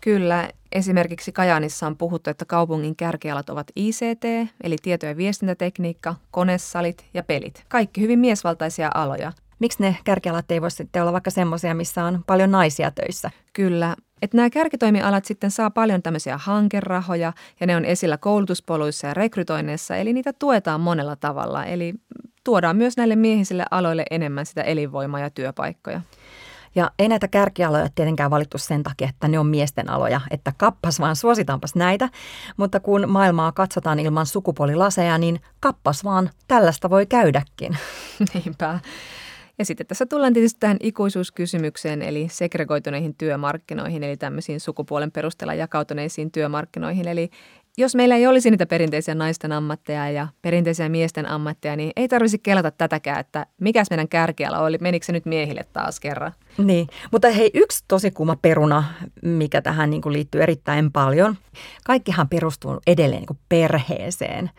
[0.00, 4.24] Kyllä, esimerkiksi Kajaanissa on puhuttu, että kaupungin kärkialat ovat ICT,
[4.62, 7.64] eli tieto- ja viestintätekniikka, konesalit ja pelit.
[7.68, 9.32] Kaikki hyvin miesvaltaisia aloja.
[9.58, 13.30] Miksi ne kärkialat ei voisi sitten olla vaikka semmoisia, missä on paljon naisia töissä?
[13.52, 19.14] Kyllä, että nämä kärkitoimialat sitten saa paljon tämmöisiä hankerahoja ja ne on esillä koulutuspoluissa ja
[19.14, 21.64] rekrytoinneissa, eli niitä tuetaan monella tavalla.
[21.64, 21.94] Eli
[22.44, 26.00] tuodaan myös näille miehisille aloille enemmän sitä elinvoimaa ja työpaikkoja.
[26.74, 31.00] Ja ei näitä kärkialoja tietenkään valittu sen takia, että ne on miesten aloja, että kappas
[31.00, 32.08] vaan suositaanpas näitä.
[32.56, 37.78] Mutta kun maailmaa katsotaan ilman sukupuolilaseja, niin kappas vaan tällaista voi käydäkin.
[38.34, 38.80] Niinpä.
[39.58, 46.30] Ja sitten tässä tullaan tietysti tähän ikuisuuskysymykseen, eli segregoituneihin työmarkkinoihin, eli tämmöisiin sukupuolen perusteella jakautuneisiin
[46.30, 47.08] työmarkkinoihin.
[47.08, 47.30] Eli
[47.78, 52.38] jos meillä ei olisi niitä perinteisiä naisten ammatteja ja perinteisiä miesten ammatteja, niin ei tarvitsisi
[52.38, 56.32] kelata tätäkään, että mikäs meidän kärkiala oli, menikö se nyt miehille taas kerran.
[56.58, 58.84] Niin, mutta hei, yksi tosi kuuma peruna,
[59.22, 61.36] mikä tähän niin kuin liittyy erittäin paljon.
[61.84, 64.50] Kaikkihan perustuu edelleen niin kuin perheeseen.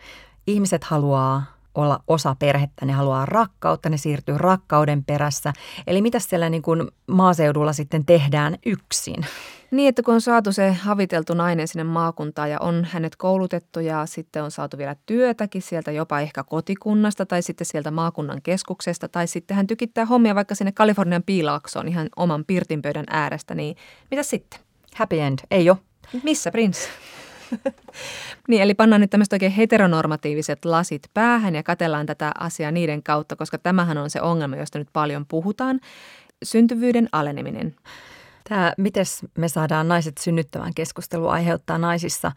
[0.46, 1.42] Ihmiset haluaa
[1.74, 5.52] olla osa perhettä, ne haluaa rakkautta, ne siirtyy rakkauden perässä.
[5.86, 9.26] Eli mitä siellä niin kuin maaseudulla sitten tehdään yksin?
[9.70, 14.06] Niin, että kun on saatu se haviteltu nainen sinne maakuntaan ja on hänet koulutettu ja
[14.06, 19.26] sitten on saatu vielä työtäkin sieltä jopa ehkä kotikunnasta tai sitten sieltä maakunnan keskuksesta tai
[19.26, 23.76] sitten hän tykittää hommia vaikka sinne Kalifornian piilaaksoon ihan oman pirtinpöydän äärestä, niin
[24.10, 24.60] mitä sitten?
[24.94, 25.78] Happy end, ei ole.
[26.22, 26.88] Missä prinssi?
[28.48, 33.36] niin, eli pannaan nyt tämmöiset oikein heteronormatiiviset lasit päähän ja katellaan tätä asiaa niiden kautta,
[33.36, 35.80] koska tämähän on se ongelma, josta nyt paljon puhutaan.
[36.42, 37.74] Syntyvyyden aleneminen.
[38.48, 39.04] Tämä, miten
[39.38, 42.32] me saadaan naiset synnyttämään keskustelu aiheuttaa naisissa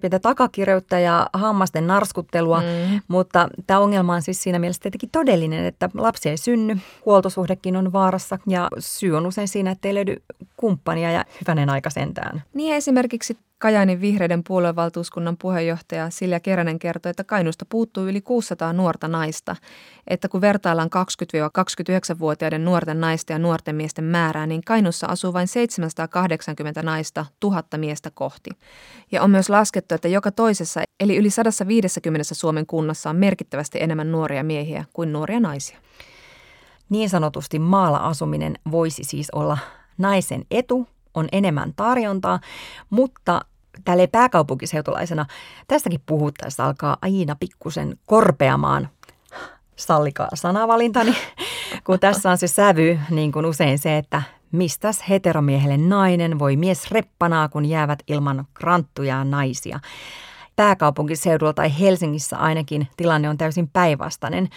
[0.00, 3.00] pientä takakireyttä ja hammasten narskuttelua, mm.
[3.08, 6.76] mutta tämä ongelma on siis siinä mielessä tietenkin todellinen, että lapsi ei synny,
[7.06, 10.16] huoltosuhdekin on vaarassa ja syy on usein siinä, että ei löydy
[10.56, 12.42] kumppania ja hyvänen aika sentään.
[12.54, 19.08] Niin esimerkiksi Kajaanin vihreiden puoluevaltuuskunnan puheenjohtaja Silja Keränen kertoi, että Kainusta puuttuu yli 600 nuorta
[19.08, 19.56] naista.
[20.06, 20.90] Että kun vertaillaan
[22.12, 28.10] 20-29-vuotiaiden nuorten naisten ja nuorten miesten määrää, niin Kainussa asuu vain 780 naista tuhatta miestä
[28.14, 28.50] kohti.
[29.12, 34.12] Ja on myös laskettu, että joka toisessa, eli yli 150 Suomen kunnassa on merkittävästi enemmän
[34.12, 35.78] nuoria miehiä kuin nuoria naisia.
[36.88, 39.58] Niin sanotusti maalla asuminen voisi siis olla
[39.98, 42.40] naisen etu, on enemmän tarjontaa,
[42.90, 43.40] mutta
[43.84, 45.26] tälle pääkaupunkiseutulaisena
[45.68, 48.88] tästäkin puhuttaessa alkaa aina pikkusen korpeamaan
[49.76, 51.14] sallikaa sanavalintani,
[51.84, 56.90] kun tässä on se sävy, niin kuin usein se, että mistäs heteromiehelle nainen voi mies
[56.90, 59.80] reppanaa, kun jäävät ilman kranttuja naisia
[60.58, 64.48] pääkaupunkiseudulla tai Helsingissä ainakin tilanne on täysin päinvastainen.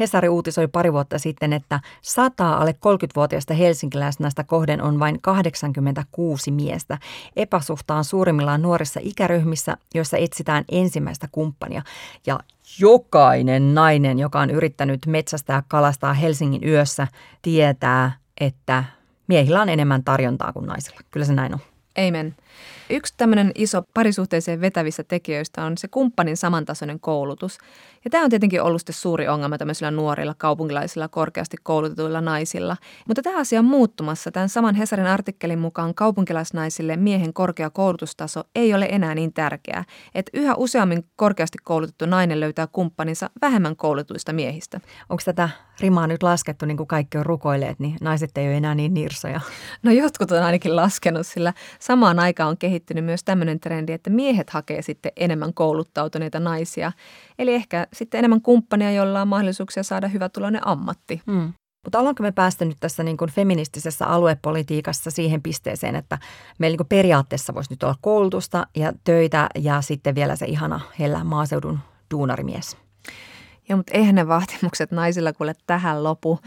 [0.00, 6.98] Hesari uutisoi pari vuotta sitten, että 100 alle 30-vuotiaista helsinkiläisnäistä kohden on vain 86 miestä.
[7.36, 11.82] Epäsuhta on suurimmillaan nuorissa ikäryhmissä, joissa etsitään ensimmäistä kumppania.
[12.26, 12.40] Ja
[12.78, 17.06] jokainen nainen, joka on yrittänyt metsästää kalastaa Helsingin yössä,
[17.42, 18.84] tietää, että
[19.26, 21.00] miehillä on enemmän tarjontaa kuin naisilla.
[21.10, 21.60] Kyllä se näin on.
[22.08, 22.34] Amen.
[22.90, 27.58] Yksi tämmöinen iso parisuhteeseen vetävissä tekijöistä on se kumppanin samantasoinen koulutus.
[28.04, 32.76] Ja tämä on tietenkin ollut sitten suuri ongelma tämmöisillä nuorilla kaupunkilaisilla korkeasti koulutetuilla naisilla.
[33.08, 34.30] Mutta tämä asia on muuttumassa.
[34.30, 39.84] Tämän saman Hesarin artikkelin mukaan kaupunkilaisnaisille miehen korkea koulutustaso ei ole enää niin tärkeää.
[40.14, 44.80] Että yhä useammin korkeasti koulutettu nainen löytää kumppaninsa vähemmän koulutuista miehistä.
[45.08, 45.48] Onko tätä
[45.80, 49.40] rimaa nyt laskettu, niin kuin kaikki on rukoilleet, niin naiset ei ole enää niin nirsoja?
[49.82, 54.50] No jotkut on ainakin laskenut, sillä samaan aikaan on kehittynyt myös tämmöinen trendi, että miehet
[54.50, 56.92] hakee sitten enemmän kouluttautuneita naisia.
[57.38, 61.22] Eli ehkä sitten enemmän kumppania, jolla on mahdollisuuksia saada hyvä tuloinen ammatti.
[61.30, 61.52] Hmm.
[61.84, 66.18] Mutta ollaanko me päästy nyt tässä niin kuin feministisessä aluepolitiikassa siihen pisteeseen, että
[66.58, 70.80] meillä niin kuin periaatteessa voisi nyt olla koulutusta ja töitä ja sitten vielä se ihana
[70.98, 71.78] hellä maaseudun
[72.10, 72.76] duunarimies?
[73.68, 76.38] Joo, mutta eihän ne vaatimukset naisilla kuule tähän lopu.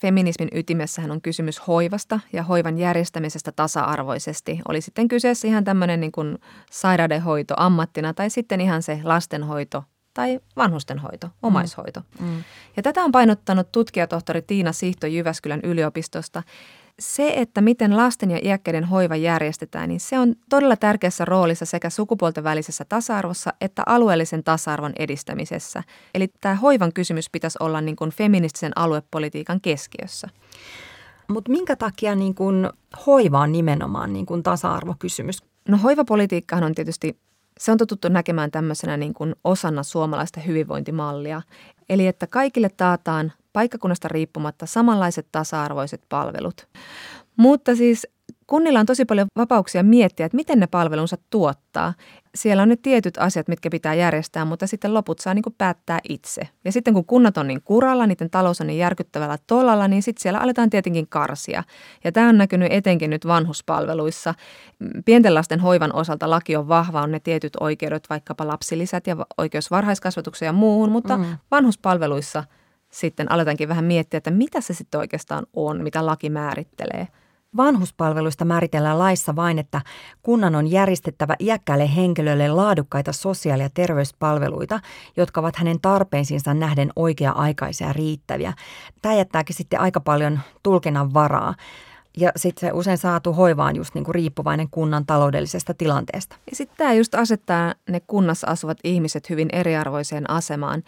[0.00, 4.60] Feminismin ytimessähän on kysymys hoivasta ja hoivan järjestämisestä tasa-arvoisesti.
[4.68, 6.38] Oli sitten kyseessä ihan tämmöinen niin kuin
[6.70, 9.84] sairaudenhoito ammattina tai sitten ihan se lastenhoito
[10.14, 12.00] tai vanhustenhoito, omaishoito.
[12.20, 12.26] Mm.
[12.26, 12.44] Mm.
[12.76, 16.42] Ja tätä on painottanut tutkijatohtori Tiina Sihto Jyväskylän yliopistosta
[16.98, 21.90] se, että miten lasten ja iäkkäiden hoiva järjestetään, niin se on todella tärkeässä roolissa sekä
[21.90, 25.82] sukupuolten välisessä tasa-arvossa että alueellisen tasa-arvon edistämisessä.
[26.14, 30.28] Eli tämä hoivan kysymys pitäisi olla niin kuin feministisen aluepolitiikan keskiössä.
[31.28, 32.70] Mutta minkä takia niin kun
[33.06, 35.42] hoiva on nimenomaan niin kun tasa-arvokysymys?
[35.68, 37.18] No hoivapolitiikkahan on tietysti
[37.58, 41.42] se on totuttu näkemään tämmöisenä niin kuin osana suomalaista hyvinvointimallia.
[41.88, 46.66] Eli että kaikille taataan paikkakunnasta riippumatta samanlaiset tasa-arvoiset palvelut.
[47.36, 48.06] Mutta siis
[48.46, 51.94] kunnilla on tosi paljon vapauksia miettiä, että miten ne palvelunsa tuottaa.
[52.34, 55.98] Siellä on ne tietyt asiat, mitkä pitää järjestää, mutta sitten loput saa niin kuin päättää
[56.08, 56.48] itse.
[56.64, 60.22] Ja sitten kun kunnat on niin kuralla, niiden talous on niin järkyttävällä tolalla, niin sitten
[60.22, 61.62] siellä aletaan tietenkin karsia.
[62.04, 64.34] Ja tämä on näkynyt etenkin nyt vanhuspalveluissa.
[65.04, 69.70] Pienten lasten hoivan osalta laki on vahva, on ne tietyt oikeudet, vaikkapa lapsilisät ja oikeus
[69.70, 71.24] varhaiskasvatukseen ja muuhun, mutta mm.
[71.50, 72.44] vanhuspalveluissa–
[72.90, 77.08] sitten aletaankin vähän miettiä, että mitä se sitten oikeastaan on, mitä laki määrittelee.
[77.56, 79.80] Vanhuspalveluista määritellään laissa vain, että
[80.22, 84.80] kunnan on järjestettävä iäkkäälle henkilölle laadukkaita sosiaali- ja terveyspalveluita,
[85.16, 88.52] jotka ovat hänen tarpeisiinsa nähden oikea-aikaisia ja riittäviä.
[89.02, 91.54] Tämä jättääkin sitten aika paljon tulkinnan varaa.
[92.16, 96.36] Ja sitten se usein saatu hoiva on just niinku riippuvainen kunnan taloudellisesta tilanteesta.
[96.50, 100.82] Ja sitten tämä just asettaa ne kunnassa asuvat ihmiset hyvin eriarvoiseen asemaan.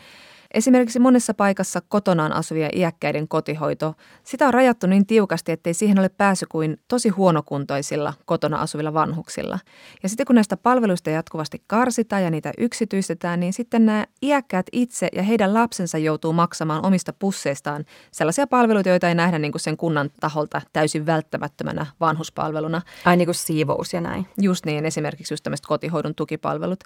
[0.55, 3.95] Esimerkiksi monessa paikassa kotonaan asuvia iäkkäiden kotihoito,
[4.25, 9.59] sitä on rajattu niin tiukasti, ettei siihen ole pääsy kuin tosi huonokuntoisilla kotona asuvilla vanhuksilla.
[10.03, 15.09] Ja sitten kun näistä palveluista jatkuvasti karsitaan ja niitä yksityistetään, niin sitten nämä iäkkäät itse
[15.13, 19.77] ja heidän lapsensa joutuu maksamaan omista pusseistaan sellaisia palveluita, joita ei nähdä niin kuin sen
[19.77, 22.83] kunnan taholta täysin välttämättömänä vanhuspalveluna.
[23.05, 24.27] Ai niin kuin siivous ja näin.
[24.41, 26.85] Just niin, esimerkiksi just tämmöiset kotihoidon tukipalvelut.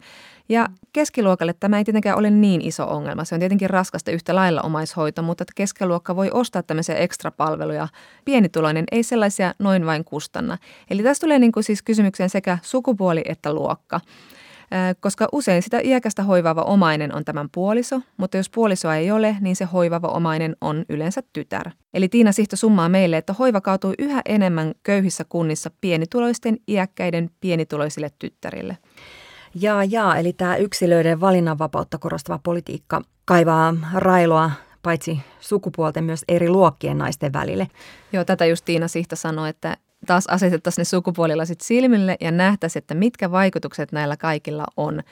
[0.49, 3.25] Ja keskiluokalle tämä ei tietenkään ole niin iso ongelma.
[3.25, 7.89] Se on tietenkin raskasta yhtä lailla omaishoito, mutta keskiluokka voi ostaa tämmöisiä ekstrapalveluja.
[8.25, 10.59] Pienituloinen ei sellaisia noin vain kustanna.
[10.91, 14.01] Eli tässä tulee niin kuin siis kysymykseen sekä sukupuoli että luokka
[15.01, 19.57] koska usein sitä iäkästä hoivaava omainen on tämän puoliso, mutta jos puolisoa ei ole, niin
[19.57, 21.71] se hoivaava omainen on yleensä tytär.
[21.95, 28.11] Eli Tiina Sihto summaa meille, että hoiva kaatuu yhä enemmän köyhissä kunnissa pienituloisten iäkkäiden pienituloisille
[28.19, 28.79] tyttärille.
[29.61, 34.51] Jaa, jaa, eli tämä yksilöiden valinnanvapautta korostava politiikka kaivaa railoa
[34.83, 37.69] paitsi sukupuolten myös eri luokkien naisten välille.
[38.13, 39.77] Joo, tätä just Tiina Sihta sanoi, että
[40.07, 45.03] taas asetettaisiin ne sukupuolilasit silmille ja nähtäisiin, että mitkä vaikutukset näillä kaikilla on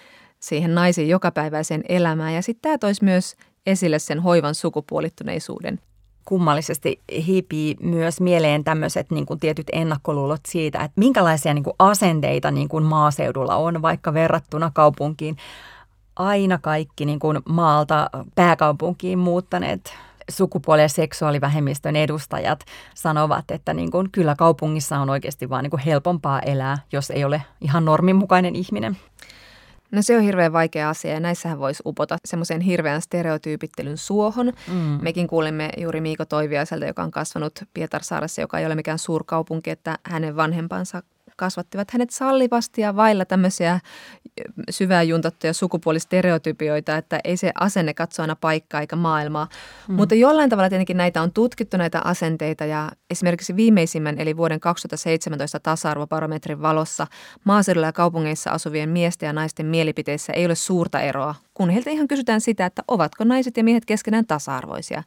[0.40, 2.34] siihen naisen jokapäiväiseen elämään.
[2.34, 3.36] Ja sitten tämä toisi myös
[3.66, 5.80] esille sen hoivan sukupuolittuneisuuden
[6.24, 12.50] kummallisesti hiipii myös mieleen tämmöiset niin kuin tietyt ennakkoluulot siitä, että minkälaisia niin kuin asenteita
[12.50, 15.36] niin kuin maaseudulla on vaikka verrattuna kaupunkiin.
[16.16, 19.94] Aina kaikki niin kuin maalta pääkaupunkiin muuttaneet
[20.30, 22.64] sukupuoli- ja seksuaalivähemmistön edustajat
[22.94, 27.24] sanovat, että niin kuin, kyllä kaupungissa on oikeasti vaan niin kuin helpompaa elää, jos ei
[27.24, 28.96] ole ihan normin mukainen ihminen.
[29.92, 34.52] No se on hirveän vaikea asia ja näissähän voisi upota semmoisen hirveän stereotyypittelyn suohon.
[34.68, 34.98] Mm.
[35.02, 39.98] Mekin kuulimme juuri Miiko Toiviaiselta, joka on kasvanut Pietarsaaressa, joka ei ole mikään suurkaupunki, että
[40.02, 41.02] hänen vanhempansa
[41.36, 43.80] kasvattivat hänet sallivasti ja vailla tämmöisiä
[44.70, 49.48] syvää juntattuja sukupuolistereotypioita, että ei se asenne katso aina paikkaa eikä maailmaa.
[49.88, 49.94] Mm.
[49.94, 55.60] Mutta jollain tavalla tietenkin näitä on tutkittu näitä asenteita ja esimerkiksi viimeisimmän eli vuoden 2017
[55.60, 57.06] tasa-arvobarometrin valossa
[57.44, 62.08] maaseudulla ja kaupungeissa asuvien miesten ja naisten mielipiteissä ei ole suurta eroa, kun heiltä ihan
[62.08, 65.02] kysytään sitä, että ovatko naiset ja miehet keskenään tasa-arvoisia.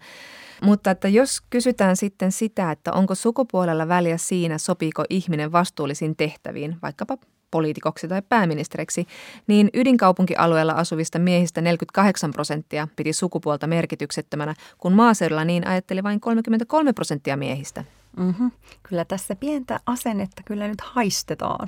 [0.61, 6.75] Mutta että jos kysytään sitten sitä, että onko sukupuolella väliä siinä, sopiiko ihminen vastuullisiin tehtäviin,
[6.81, 7.17] vaikkapa
[7.51, 9.07] poliitikoksi tai pääministeriksi,
[9.47, 16.93] niin ydinkaupunkialueella asuvista miehistä 48 prosenttia piti sukupuolta merkityksettömänä, kun maaseudulla niin ajatteli vain 33
[16.93, 17.83] prosenttia miehistä.
[18.17, 18.51] Mm-hmm.
[18.83, 21.67] Kyllä tässä pientä asennetta kyllä nyt haistetaan.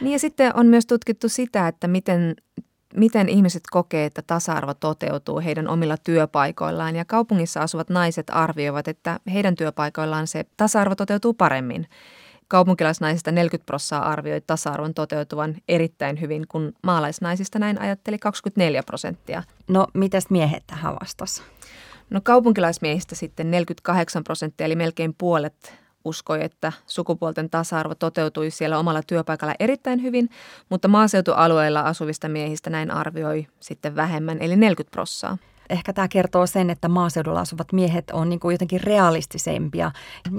[0.00, 2.34] Niin ja sitten on myös tutkittu sitä, että miten
[2.96, 6.96] miten ihmiset kokee, että tasa-arvo toteutuu heidän omilla työpaikoillaan.
[6.96, 11.86] Ja kaupungissa asuvat naiset arvioivat, että heidän työpaikoillaan se tasa-arvo toteutuu paremmin.
[12.48, 19.42] Kaupunkilaisnaisista 40 prosenttia arvioi tasa-arvon toteutuvan erittäin hyvin, kun maalaisnaisista näin ajatteli 24 prosenttia.
[19.68, 21.42] No, mitäs miehet tähän vastasi?
[22.10, 29.02] No kaupunkilaismiehistä sitten 48 prosenttia, eli melkein puolet uskoi, että sukupuolten tasa-arvo toteutui siellä omalla
[29.02, 30.30] työpaikalla erittäin hyvin,
[30.68, 35.38] mutta maaseutualueilla asuvista miehistä näin arvioi sitten vähemmän, eli 40 prossaa.
[35.70, 39.90] Ehkä tämä kertoo sen, että maaseudulla asuvat miehet on niin kuin jotenkin realistisempia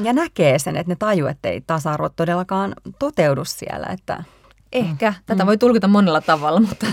[0.04, 3.88] ja näkee sen, että ne tajuu, että ei tasa-arvo todellakaan toteudu siellä.
[3.88, 4.24] Että
[4.74, 5.10] Ehkä.
[5.12, 5.16] Mm.
[5.26, 6.86] Tätä voi tulkita monella tavalla, mutta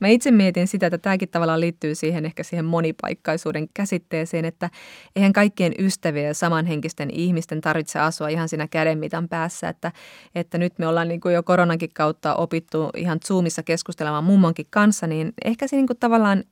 [0.00, 4.70] mä itse mietin sitä, että tämäkin tavallaan liittyy siihen ehkä siihen monipaikkaisuuden käsitteeseen, että
[5.16, 9.92] eihän kaikkien ystävien ja samanhenkisten ihmisten tarvitse asua ihan siinä kädenmitan päässä, että,
[10.34, 15.06] että nyt me ollaan niin kuin jo koronankin kautta opittu ihan Zoomissa keskustelemaan mummonkin kanssa,
[15.06, 16.44] niin ehkä se niin kuin tavallaan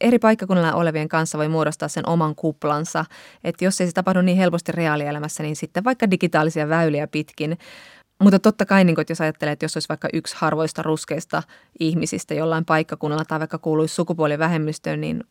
[0.00, 3.04] eri paikkakunnilla olevien kanssa voi muodostaa sen oman kuplansa.
[3.44, 7.58] Että jos ei se tapahdu niin helposti reaalielämässä, niin sitten vaikka digitaalisia väyliä pitkin
[8.20, 11.42] mutta totta kai, niin kun, että jos ajattelee, että jos olisi vaikka yksi harvoista ruskeista
[11.80, 15.24] ihmisistä jollain paikkakunnalla tai vaikka kuuluisi sukupuolivähemmistöön, niin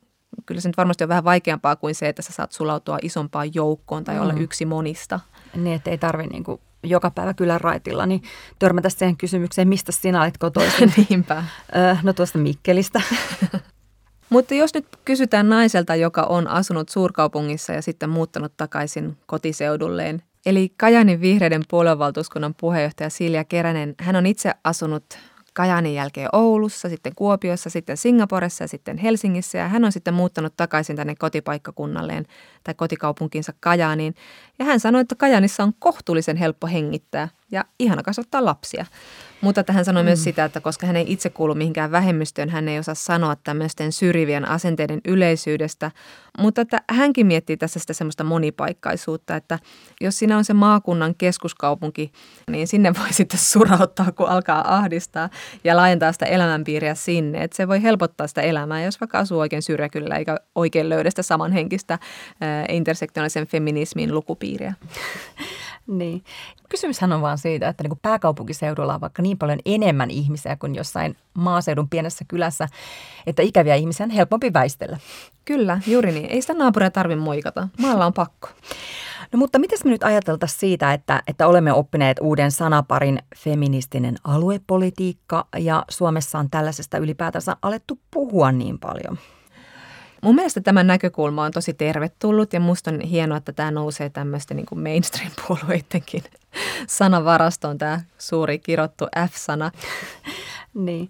[0.45, 4.03] kyllä se nyt varmasti on vähän vaikeampaa kuin se, että sä saat sulautua isompaan joukkoon
[4.03, 4.21] tai mm.
[4.21, 5.19] olla yksi monista.
[5.55, 8.21] Niin, että ei tarvitse niin kuin joka päivä kylän raitilla, niin
[8.59, 10.93] törmätä siihen kysymykseen, mistä sinä olet kotoisin.
[11.09, 11.43] Niinpä.
[11.75, 13.01] Öö, no tuosta Mikkelistä.
[14.29, 20.73] Mutta jos nyt kysytään naiselta, joka on asunut suurkaupungissa ja sitten muuttanut takaisin kotiseudulleen, Eli
[20.77, 25.05] Kajanin vihreiden puoluevaltuuskunnan puheenjohtaja Silja Keränen, hän on itse asunut
[25.53, 29.57] Kajanin jälkeen Oulussa, sitten Kuopiossa, sitten Singaporessa ja sitten Helsingissä.
[29.57, 32.25] Ja hän on sitten muuttanut takaisin tänne kotipaikkakunnalleen
[32.63, 34.15] tai kotikaupunkinsa Kajaaniin.
[34.59, 38.85] Ja hän sanoi, että Kajanissa on kohtuullisen helppo hengittää ja ihana kasvattaa lapsia.
[39.41, 40.05] Mutta että hän sanoi mm.
[40.05, 43.91] myös sitä, että koska hän ei itse kuulu mihinkään vähemmistöön, hän ei osaa sanoa tämmöisten
[43.91, 45.91] syrjivien asenteiden yleisyydestä.
[46.39, 49.59] Mutta että hänkin miettii tässä sitä semmoista monipaikkaisuutta, että
[50.01, 52.11] jos siinä on se maakunnan keskuskaupunki,
[52.51, 55.29] niin sinne voi sitten surauttaa, kun alkaa ahdistaa
[55.63, 57.43] ja laajentaa sitä elämänpiiriä sinne.
[57.43, 61.23] Että se voi helpottaa sitä elämää, jos vaikka asuu oikein syrjäkyllä eikä oikein löydä sitä
[61.23, 61.99] samanhenkistä äh,
[62.69, 64.73] intersektionaalisen feminismin lukupiiriä.
[65.87, 66.23] Niin.
[66.69, 70.75] Kysymyshän on vaan siitä, että niin kuin pääkaupunkiseudulla on vaikka niin paljon enemmän ihmisiä kuin
[70.75, 72.67] jossain maaseudun pienessä kylässä,
[73.27, 74.97] että ikäviä ihmisiä on helpompi väistellä.
[75.45, 76.29] Kyllä, juuri niin.
[76.29, 77.67] Ei sitä naapuria tarvitse moikata.
[77.81, 78.49] Maalla on pakko.
[79.31, 85.47] No mutta miten me nyt ajateltaisiin siitä, että, että olemme oppineet uuden sanaparin feministinen aluepolitiikka
[85.57, 89.17] ja Suomessa on tällaisesta ylipäätänsä alettu puhua niin paljon?
[90.21, 94.57] Mun mielestä tämä näkökulma on tosi tervetullut ja musta on hienoa, että tämä nousee tämmöisten
[94.57, 96.23] niin kuin mainstream-puolueidenkin
[96.87, 99.71] sanavarastoon, tämä suuri kirottu F-sana.
[100.73, 101.09] niin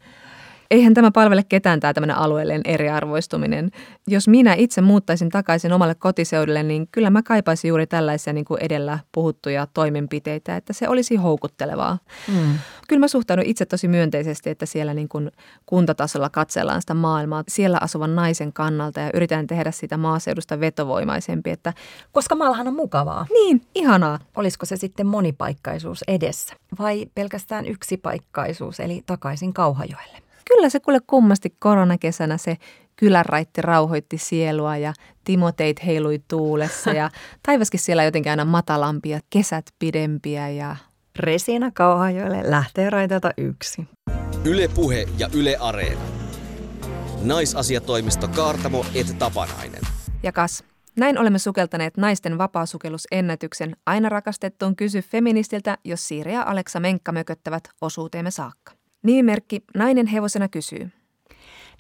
[0.72, 3.72] eihän tämä palvele ketään tämä tämmöinen alueellinen eriarvoistuminen.
[4.08, 8.62] Jos minä itse muuttaisin takaisin omalle kotiseudulle, niin kyllä mä kaipaisin juuri tällaisia niin kuin
[8.62, 11.98] edellä puhuttuja toimenpiteitä, että se olisi houkuttelevaa.
[12.28, 12.54] Mm.
[12.88, 15.32] Kyllä mä suhtaudun itse tosi myönteisesti, että siellä niin kuin
[15.66, 21.50] kuntatasolla katsellaan sitä maailmaa siellä asuvan naisen kannalta ja yritetään tehdä sitä maaseudusta vetovoimaisempi.
[21.50, 21.74] Että...
[22.12, 23.26] Koska maallahan on mukavaa.
[23.34, 24.20] Niin, ihanaa.
[24.36, 30.29] Olisiko se sitten monipaikkaisuus edessä vai pelkästään yksipaikkaisuus eli takaisin Kauhajoelle?
[30.50, 32.58] Kyllä se kuule kummasti koronakesänä se
[32.96, 34.94] kylänraitti rauhoitti sielua ja
[35.24, 37.10] timoteit heilui tuulessa ja
[37.46, 40.76] taivaskin siellä jotenkin aina matalampia, kesät pidempiä ja...
[41.20, 43.88] Resina Kauhajoelle lähtee raitalta yksi.
[44.46, 46.02] Ylepuhe ja Yle Areena.
[47.24, 49.82] Naisasiatoimisto Kaartamo et Tapanainen.
[50.24, 50.64] Ja kas,
[50.96, 57.64] näin olemme sukeltaneet naisten vapaasukellusennätyksen aina rakastettuun kysy feministiltä, jos Siiri ja Aleksa Menkka mököttävät
[57.82, 58.79] osuuteemme saakka.
[59.04, 60.90] Nimimerkki Nainen hevosena kysyy.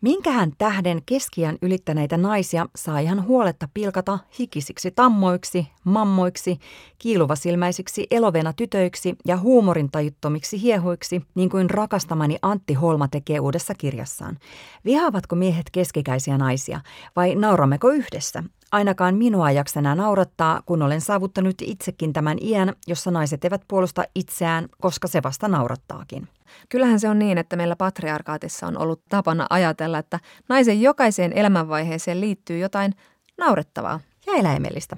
[0.02, 6.60] Minkähän tähden keskiän ylittäneitä naisia saa ihan huoletta pilkata hikisiksi tammoiksi, mammoiksi,
[7.00, 14.38] kiiluvasilmäisiksi elovena tytöiksi ja huumorintajuttomiksi hiehoiksi, niin kuin rakastamani Antti Holma tekee uudessa kirjassaan.
[14.86, 16.82] Vihaavatko miehet keskikäisiä naisia
[17.16, 18.44] vai naurammeko yhdessä?
[18.72, 24.70] Ainakaan minua jaksena naurattaa, kun olen saavuttanut itsekin tämän iän, jossa naiset eivät puolusta itseään,
[24.82, 26.28] koska se vasta naurattaakin.
[26.70, 32.22] Kyllähän se on niin, että meillä patriarkaatissa on ollut tapana ajatella, että naisen jokaiseen elämänvaiheeseen
[32.22, 32.94] liittyy jotain
[33.38, 34.00] naurettavaa.
[34.28, 34.98] Ja eläimellistä.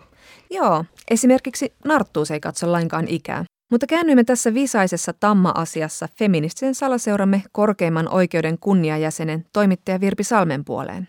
[0.49, 3.45] Joo, esimerkiksi narttuus ei katso lainkaan ikää.
[3.71, 11.07] Mutta käännyimme tässä visaisessa tamma-asiassa feministisen salaseuramme korkeimman oikeuden kunniajäsenen toimittaja Virpi Salmen puoleen.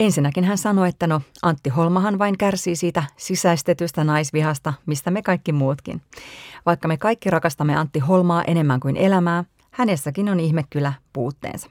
[0.00, 5.52] Ensinnäkin hän sanoi, että no Antti Holmahan vain kärsii siitä sisäistetystä naisvihasta, mistä me kaikki
[5.52, 6.02] muutkin.
[6.66, 11.70] Vaikka me kaikki rakastamme Antti Holmaa enemmän kuin elämää, hänessäkin on ihme kyllä puutteensa.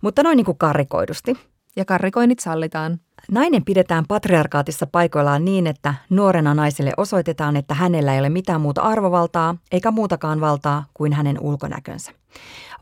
[0.00, 1.36] Mutta noin niin kuin karrikoidusti.
[1.76, 3.00] Ja karrikoinnit sallitaan.
[3.30, 8.82] Nainen pidetään patriarkaatissa paikoillaan niin, että nuorena naiselle osoitetaan, että hänellä ei ole mitään muuta
[8.82, 12.12] arvovaltaa eikä muutakaan valtaa kuin hänen ulkonäkönsä.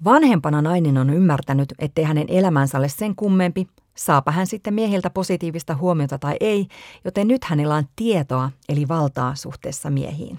[0.04, 3.66] Vanhempana nainen on ymmärtänyt, ettei hänen elämänsä ole sen kummempi,
[3.96, 6.66] saapa hän sitten miehiltä positiivista huomiota tai ei,
[7.04, 10.38] joten nyt hänellä on tietoa eli valtaa suhteessa miehiin.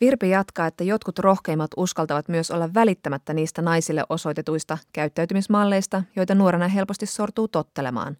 [0.00, 6.68] Virpi jatkaa, että jotkut rohkeimmat uskaltavat myös olla välittämättä niistä naisille osoitetuista käyttäytymismalleista, joita nuorena
[6.68, 8.16] helposti sortuu tottelemaan.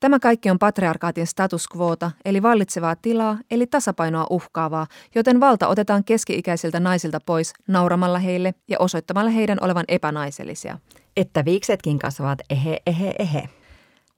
[0.00, 6.04] Tämä kaikki on patriarkaatin status quota, eli vallitsevaa tilaa, eli tasapainoa uhkaavaa, joten valta otetaan
[6.04, 10.78] keski-ikäisiltä naisilta pois nauramalla heille ja osoittamalla heidän olevan epänaisellisia.
[11.16, 13.48] Että viiksetkin kasvavat ehe, ehe, ehe.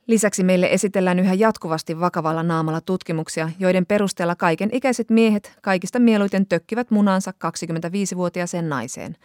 [0.09, 6.47] Lisäksi meille esitellään yhä jatkuvasti vakavalla naamalla tutkimuksia, joiden perusteella kaiken ikäiset miehet kaikista mieluiten
[6.47, 9.17] tökkivät munansa 25-vuotiaaseen naiseen.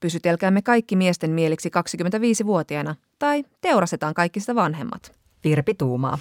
[0.00, 5.12] Pysytelkäämme kaikki miesten mieliksi 25-vuotiaana, tai teurasetaan kaikista vanhemmat.
[5.46, 6.18] Virpi tuumaa.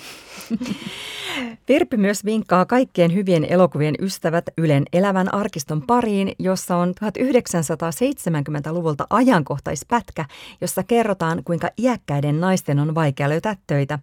[1.68, 10.26] Virpi myös vinkkaa kaikkien hyvien elokuvien ystävät Ylen elävän arkiston pariin, jossa on 1970-luvulta ajankohtaispätkä,
[10.62, 14.00] jossa kerrotaan, kuinka iäkkäiden naisten on vaikea löytää töitä.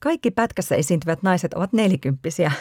[0.00, 2.52] Kaikki pätkässä esiintyvät naiset ovat nelikymppisiä.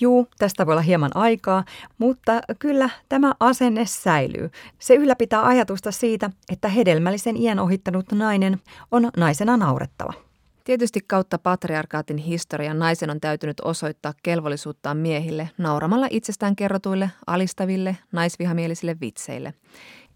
[0.00, 1.64] Juu, tästä voi olla hieman aikaa,
[1.98, 4.50] mutta kyllä tämä asenne säilyy.
[4.78, 8.60] Se ylläpitää ajatusta siitä, että hedelmällisen iän ohittanut nainen
[8.90, 10.29] on naisena naurettava.
[10.64, 18.96] Tietysti kautta patriarkaatin historian naisen on täytynyt osoittaa kelvollisuuttaan miehille nauramalla itsestään kerrotuille, alistaville, naisvihamielisille
[19.00, 19.54] vitseille.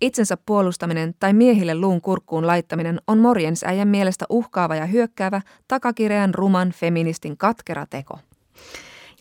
[0.01, 6.72] Itsensä puolustaminen tai miehille luun kurkkuun laittaminen on morjensäijän mielestä uhkaava ja hyökkäävä, takakireän ruman
[6.72, 8.18] feministin katkera teko.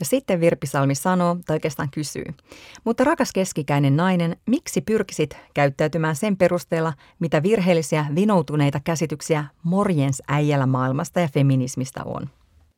[0.04, 2.26] Ja sitten Virpi Salmi sanoo, tai oikeastaan kysyy,
[2.84, 10.66] mutta rakas keskikäinen nainen, miksi pyrkisit käyttäytymään sen perusteella, mitä virheellisiä vinoutuneita käsityksiä morjens äijällä
[10.66, 12.30] maailmasta ja feminismistä on?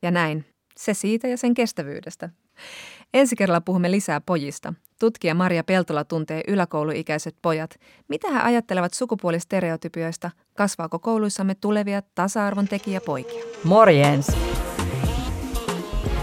[0.01, 0.45] Ja näin,
[0.77, 2.29] se siitä ja sen kestävyydestä.
[3.13, 4.73] Ensi kerralla puhumme lisää pojista.
[4.99, 7.79] Tutkija Maria Peltola tuntee yläkouluikäiset pojat.
[8.07, 10.31] Mitä he ajattelevat sukupuolistereotypioista?
[10.57, 13.43] Kasvaako kouluissamme tulevia tasa-arvon tekijäpoikia?
[13.63, 14.27] Morjens!